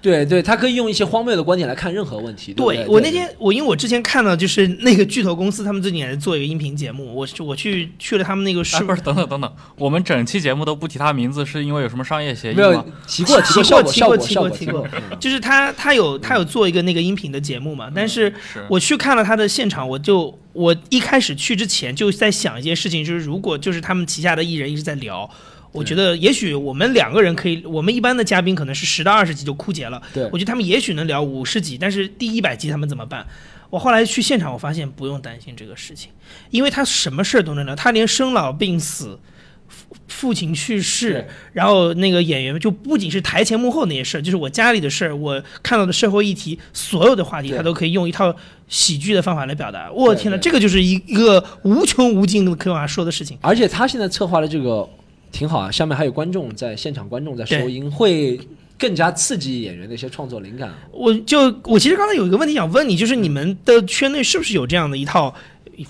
[0.05, 2.53] 对对，他可以用一些荒谬的观点来看任何问题。
[2.53, 12.85] 对我那天我因为我之前看到就是那个巨头公司，他们最近也在做一个音频节目，我是我去去了他们那个啊，数不是，等等等等，我们整期节目都不提他名字，是因为有什么商业协议吗没有吗？
[13.07, 14.89] 提过提提过 提过提过提过
[15.19, 25.29] 就是他他有他有做一个那个音频的节目嘛，但是是我去看了他的现场，我就我一开始去之前就在想一件事情，就是如果就是他们旗下的艺人一直在聊。
[25.75, 33.27] 我觉得也许我们两个人可以，我们一般的嘉宾可能是十到二十集就枯竭了，对我觉得他们也许能聊五十集，但是第一百集他们怎么办？
[33.71, 36.11] 我后来去现场，我发现不用担心这个事情，
[36.51, 39.19] 因为他什么事儿都能聊，他连生老病死、
[39.67, 48.35] 父父亲去世，然后那个演员就不仅是台前幕后那些事儿，就是我家里的事儿，我看到的社会议题，所有的话题，他都可以用一套
[48.69, 49.91] 喜剧的方法来表达。
[49.91, 53.37] 我天呐，这个就是一一个无穷无尽的可以往下说的事情。
[53.41, 54.89] 而且他现在策划的这个
[55.35, 58.39] 挺好啊，下面还有观众在现场，观众在收音，会
[58.79, 60.73] 更加刺激演员的一些创作灵感。
[60.93, 65.35] 我就我其实刚才有一个问题想问你，就是你们的圈内是不是有这样的一套？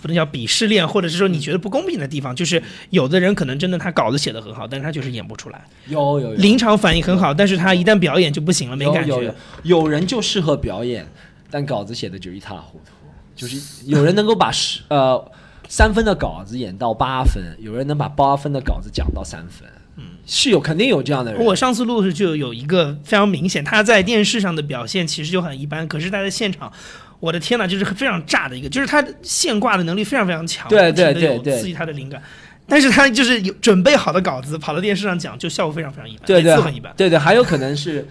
[0.00, 9.34] 不能叫鄙视链，或者是说你觉得不公平的地方，就是有的人可能真的他稿子写得很好，但是他就是演不出来，有有有临场反应很好，但是他一旦表演就不行了，没感觉有有有。
[9.82, 11.06] 有人就适合表演，
[11.50, 12.92] 但稿子写的就一塌糊涂。
[13.36, 15.22] 就是有人能够把十呃
[15.68, 19.68] 三分的稿子演到八分，有人能把八分的稿子讲到三分。
[19.96, 21.44] 嗯，是有肯定有这样的人。
[21.44, 26.72] 我上次录的时候就有一个非常明显，他在电视上的表现其实就很一般，可是他在现场，
[27.20, 32.20] 我的天呐，就是非常炸的一个，就是他现挂的能力非常非常强，对对对对刺激他的灵感。
[32.66, 36.92] 但是他就是有准备好的稿子跑到电视上讲，就效果非常非常一般，对对很一般。
[36.96, 38.08] 对对，还有可能是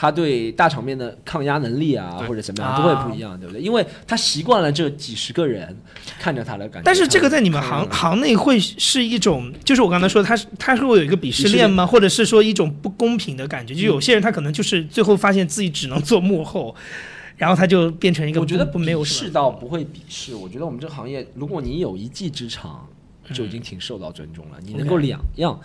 [0.00, 3.60] 他对大场面的抗压能力啊，或者怎么样啊都会不一样，对不对？
[3.60, 5.76] 因为他习惯了这几十个人
[6.20, 6.84] 看着他的感觉。
[6.84, 11.84] 但是这个在你们行行内会是一种，就是我刚才说的，他是他是会有一个鄙视链链吗？
[11.84, 13.74] 或者是说一种不公平的感觉？
[13.74, 16.72] 就有些人他可能就是最后发现自己只能做幕后，
[17.36, 22.86] 然后他就变成一个我觉得不不没有鄙什么视倒不会鄙视，我觉得我们这个行业，如果你有一技之长，
[23.34, 24.58] 就已经挺受到尊重了。
[24.62, 25.60] 你能够两样，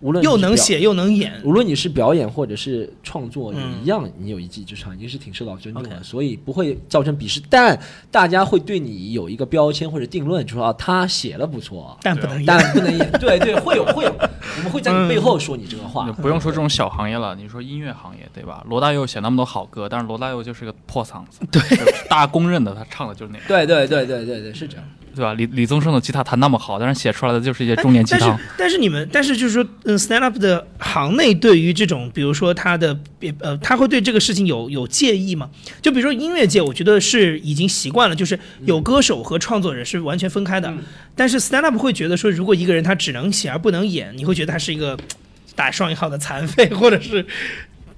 [0.00, 7.40] 无论又能写又能演，无论你是表演或者是创作，一样，你有一技之长，已经是挺受到尊重的所以不会造成鄙视。
[7.50, 7.78] 但
[8.10, 12.46] 大家会对你有一个标签或者定论，就说啊，他写的不错，但不能演。
[12.46, 13.10] 但不能演。
[13.12, 16.12] 对对，会有会有，我们会在你背后说你这个话你。
[16.12, 18.64] 不用说这种小行业了，你说音乐行业对吧？
[18.68, 21.60] 罗大佑写那么多好歌，但是罗大佑就是个破嗓子，对，
[22.08, 24.86] 大家公认的，他唱的就是那样，对对对对对对，是这样。
[25.18, 25.34] 对吧？
[25.34, 28.44] 李李宗盛的吉他弹那么好，但是写出来的就是一些中年鸡汤但是。
[28.56, 32.96] 但是你们，但是就是说，嗯，stand up 的行内对于这种，比如说他的，
[33.40, 35.50] 呃，他会对这个事情有有介意吗？
[35.82, 40.72] 就比如说音乐界，我觉得是已经习惯了，就是有歌手和创作人是完全分开的。
[41.16, 44.96] 但是 stand up 会觉得说，如果一个人他只能写而不能演，你会觉得他是一个
[45.56, 47.26] 打双引号的残废，或者是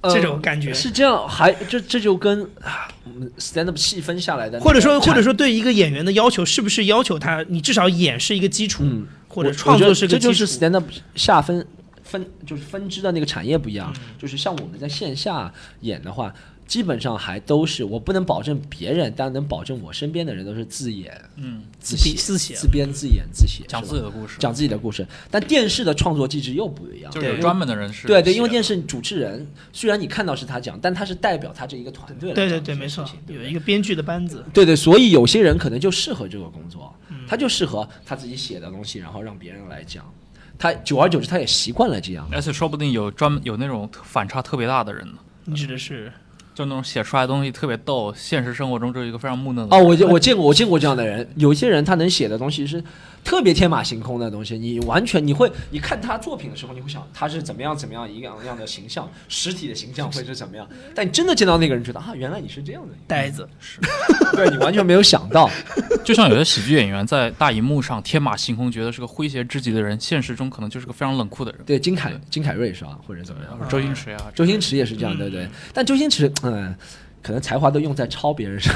[0.03, 0.73] 这种感觉。
[0.73, 10.19] 是这样，还这这就跟啊我们 stand up 细分下来的或者说，或者说，对一个演员的要求，是不是要求他，你至少演是一个基础，嗯，或者创作是个基础？
[10.19, 10.85] 这就是 stand up
[11.15, 11.65] 下分
[12.03, 16.33] 分就是分支的那个产业不一嗯样，就是像我们在线下演的话。
[16.71, 22.55] 基本上还都是我不能保证别人，但能保证我身边的人都是自演、嗯，自写、自自写。
[22.55, 25.05] 自编、自演、自写，讲自己的故事，讲自己的故事。
[25.29, 34.41] 但电视的创作机制又不一样，对就是有专门的人是对对，因为电视主持人虽然你看到是他讲，但他是代表他这一个团队来对对对，没错有一个编剧的班子。
[34.53, 37.17] 对对，所以有些人可能就适合这个工作，嗯。
[37.27, 40.09] 他就适合他自己写的东西，然后让别人来讲。
[40.57, 42.25] 他久而久之，他也习惯了这样。
[42.31, 46.13] 而且说不定有专门有那种反差特别大的人呢，你指的是
[46.53, 51.27] 就那种写出来的东西特别逗，现实生活中就是一个非常木讷的哦，我就我见过，我见过这样的人。
[51.35, 52.83] 有些人他能写的东西是
[53.23, 60.67] 特别天马行空的东西，你完全你会你看他作品的时候，你会想他是怎么样怎么样一样样的形象，实体的形象会是怎么样。
[60.93, 63.79] 但你真的见到那个人，觉得啊，原来你是这样的呆子， 是，
[64.35, 65.49] 对你完全没有想到。
[66.03, 71.61] 就像有些喜剧演员在大荧幕上天马行空，觉得是个诙谐至极的人，现实中可能就是个非常冷酷的人。
[71.65, 73.69] 对，金凯金凯瑞是吧，或者怎么样？
[73.69, 75.47] 周星驰啊，周星驰也是这样，对不对？
[75.73, 76.75] 但周星驰，嗯，
[77.21, 78.73] 可能才华都用在抄别人上，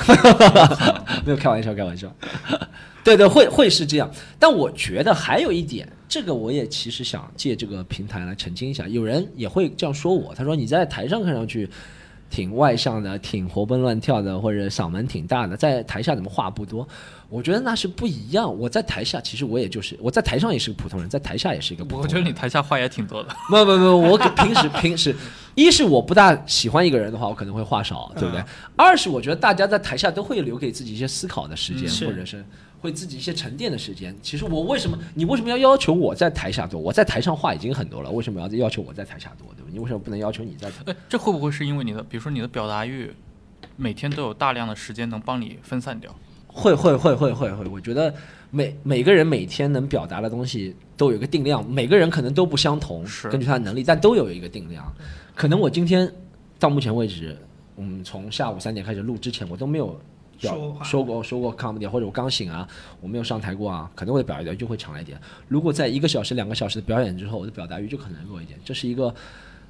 [1.25, 2.13] 没有开玩笑，开玩笑。
[3.03, 4.09] 对对，会会是这样。
[4.39, 8.87] 但我觉得还有一点，这个我也其实想借这个平台来澄清一下。
[8.87, 11.69] 有人也会这样说我，他说你在台上看上去
[12.31, 16.87] 挺外向的，挺活蹦乱跳的，或者嗓门挺大的，在台下怎么话不多？
[17.35, 18.57] 我觉得那是不一样。
[18.57, 22.03] 我在台下其实我也就是我在台上也是个普通人，在台下也是一个普通人。
[22.03, 23.35] 我觉得你台下话也挺多的。
[23.49, 25.13] 不不不，我可平时平时，
[25.53, 28.41] 一是我不大喜欢一个人的话，我可能会话少，对不对？
[28.77, 32.45] 二是我觉得大家在台下都会留给自己一些思考的时间，嗯或者是
[32.79, 34.15] 会自己一些沉淀的时间。
[34.21, 36.79] 其实我为什么你为什么要要求我在台下多？
[36.79, 39.53] 我在台上话已经很多了，为什么要要求我在台下多？
[39.57, 39.69] 对吧？
[39.73, 40.69] 你为什么不能要求你在？
[40.85, 43.13] 哎，这会不会是因为你的，比如说你的表达欲，
[43.75, 46.15] 每天都有大量的时间能帮你分散掉？
[46.55, 48.11] 会会会会会会，我觉得
[48.49, 54.91] 每每个人每天能表达的东西都有一个定量，每个人可能都不相同，是根据他的能力，但都有一个定量。
[55.35, 56.09] 可能我今天
[56.57, 57.37] 到目前为止，
[57.75, 59.99] 嗯，从下午三点开始录之前，我都没有
[60.39, 62.65] 表说过说过 comedy，或者我刚醒啊，
[63.01, 65.19] 我没有上台过啊，可能我的表达欲就会强一点。
[65.49, 69.13] 如果在一个小时、两个小时的表演之后，我的表达欲就可能弱一点，这是一个，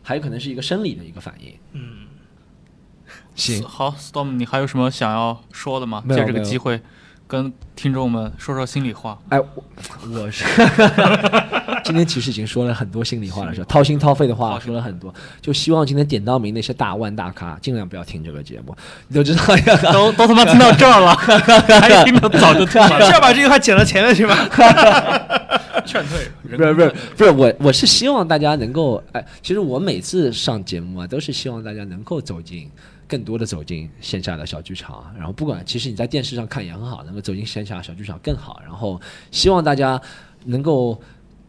[0.04, 1.52] 还有可能是一个生理的一个反应。
[1.74, 2.06] 嗯，
[3.36, 6.04] 行，好，Storm，你还有什么想要说的吗？
[6.10, 6.82] 借这个机会
[7.28, 9.18] 跟听众们说说心里话。
[9.30, 9.64] 哎，我
[10.10, 10.46] 我是
[11.84, 18.76] 今天其实已经说了很多心里话了，是吧掏心掏肺的话说了很多，就希望今天点到名那些大腕大咖尽量不要听这个节目，
[19.08, 19.78] 你都知道呀。
[19.92, 24.36] 都都他妈听到这儿了，还听到早就听了，是要把这句话剪到前面去吗？
[25.86, 26.32] 劝退。
[26.58, 32.70] 不是不是不是我我是希望大家能够哎，其实我每次上节目啊，都是希望大家能够走进
[33.08, 39.00] 更多的走进线下的小剧场，然后不管其实你在电视上看也很好，能够走进线下小剧场更好，然后
[39.32, 40.02] 希望大家
[40.46, 41.02] 能够。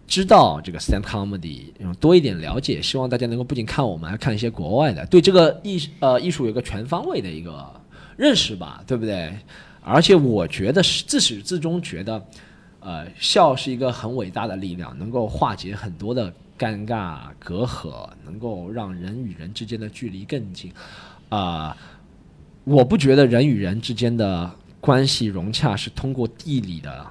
[0.08, 1.64] 知道这个 stand comedy，
[1.98, 7.68] 多一点了解，希望大家能够不仅看我们，还看一些国外的，对这个艺呃艺术有个全方位的一个
[8.16, 9.36] 认识吧，对不对？
[9.82, 12.24] 而且我觉得是自始至终觉得，
[12.78, 20.72] 呃，笑是一个很伟大的力量，能够化解很多的尴尬隔阂，能够让人与人之间的距离更近。
[21.28, 21.76] 啊、
[22.64, 24.50] 我不觉得人与人之间的
[24.80, 27.06] 关系融洽是通过地理的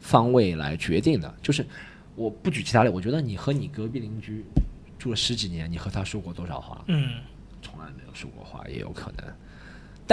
[0.00, 1.34] 方位来决定的。
[1.42, 1.64] 就是
[2.14, 4.44] 我不举其他例，我觉得你和你隔壁邻居
[4.98, 6.84] 住了十几年，你和他说过多少话？
[6.88, 7.20] 嗯，
[7.60, 9.26] 从来没有说过话，也有可能。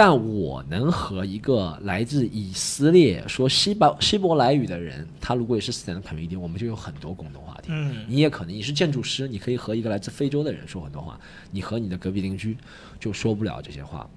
[0.02, 7.68] 但我能和一个来自以色列说希伯希伯来语的人，他如果也是 stand comedy，我们就有很多共同话题。
[7.68, 11.20] 嗯你也可能你是建筑师，你可以和一个来自非洲的人说很多话，
[11.50, 12.56] 你和你的隔壁邻居
[12.98, 14.08] 就说不了这些话。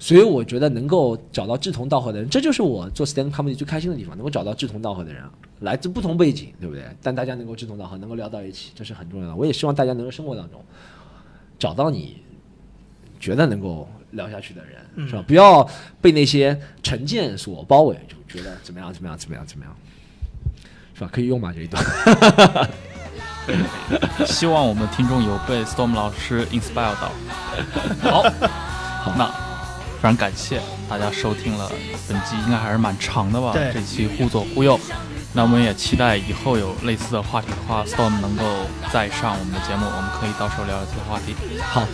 [0.00, 5.22] 所以我觉得能够找到志同道合的人，这就是我做 stand comedy 最开心的地方，能够找到志同道合的人，
[5.60, 6.84] 来自不同背景，对不对？
[7.00, 9.36] 但大家能够志同道合，能够聊到一起，这是很重要的。
[9.36, 10.60] 我也希望大家能够生活当中
[11.56, 12.16] 找到你
[13.20, 15.24] 觉得能够聊下去的人，是吧？
[15.26, 15.68] 不要
[16.00, 19.76] 被那些成见所包围，就觉得怎么样怎么样怎么样怎么样，
[20.94, 21.10] 是吧？
[21.12, 21.52] 可以用吗？
[21.54, 21.82] 这一段？
[24.26, 27.10] 希望我们的听众有被 Storm 老师 inspire 到。
[28.02, 28.22] 好，
[29.02, 29.26] 好，那
[29.96, 31.70] 非常感谢大家收听了
[32.08, 33.52] 本集，应该还是蛮长的吧？
[33.52, 34.78] 对这期忽左忽右。
[35.32, 38.44] 那我们也期待以后有类似的话题的话，Storm 能够
[38.92, 41.36] 再上我们的节目，我们可以到时候聊聊这个话题。
[41.62, 41.86] 好，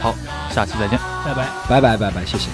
[0.00, 0.14] 好，
[0.50, 0.98] 下期再见。
[1.24, 1.46] 拜拜。
[1.68, 2.48] 拜拜拜拜，谢谢。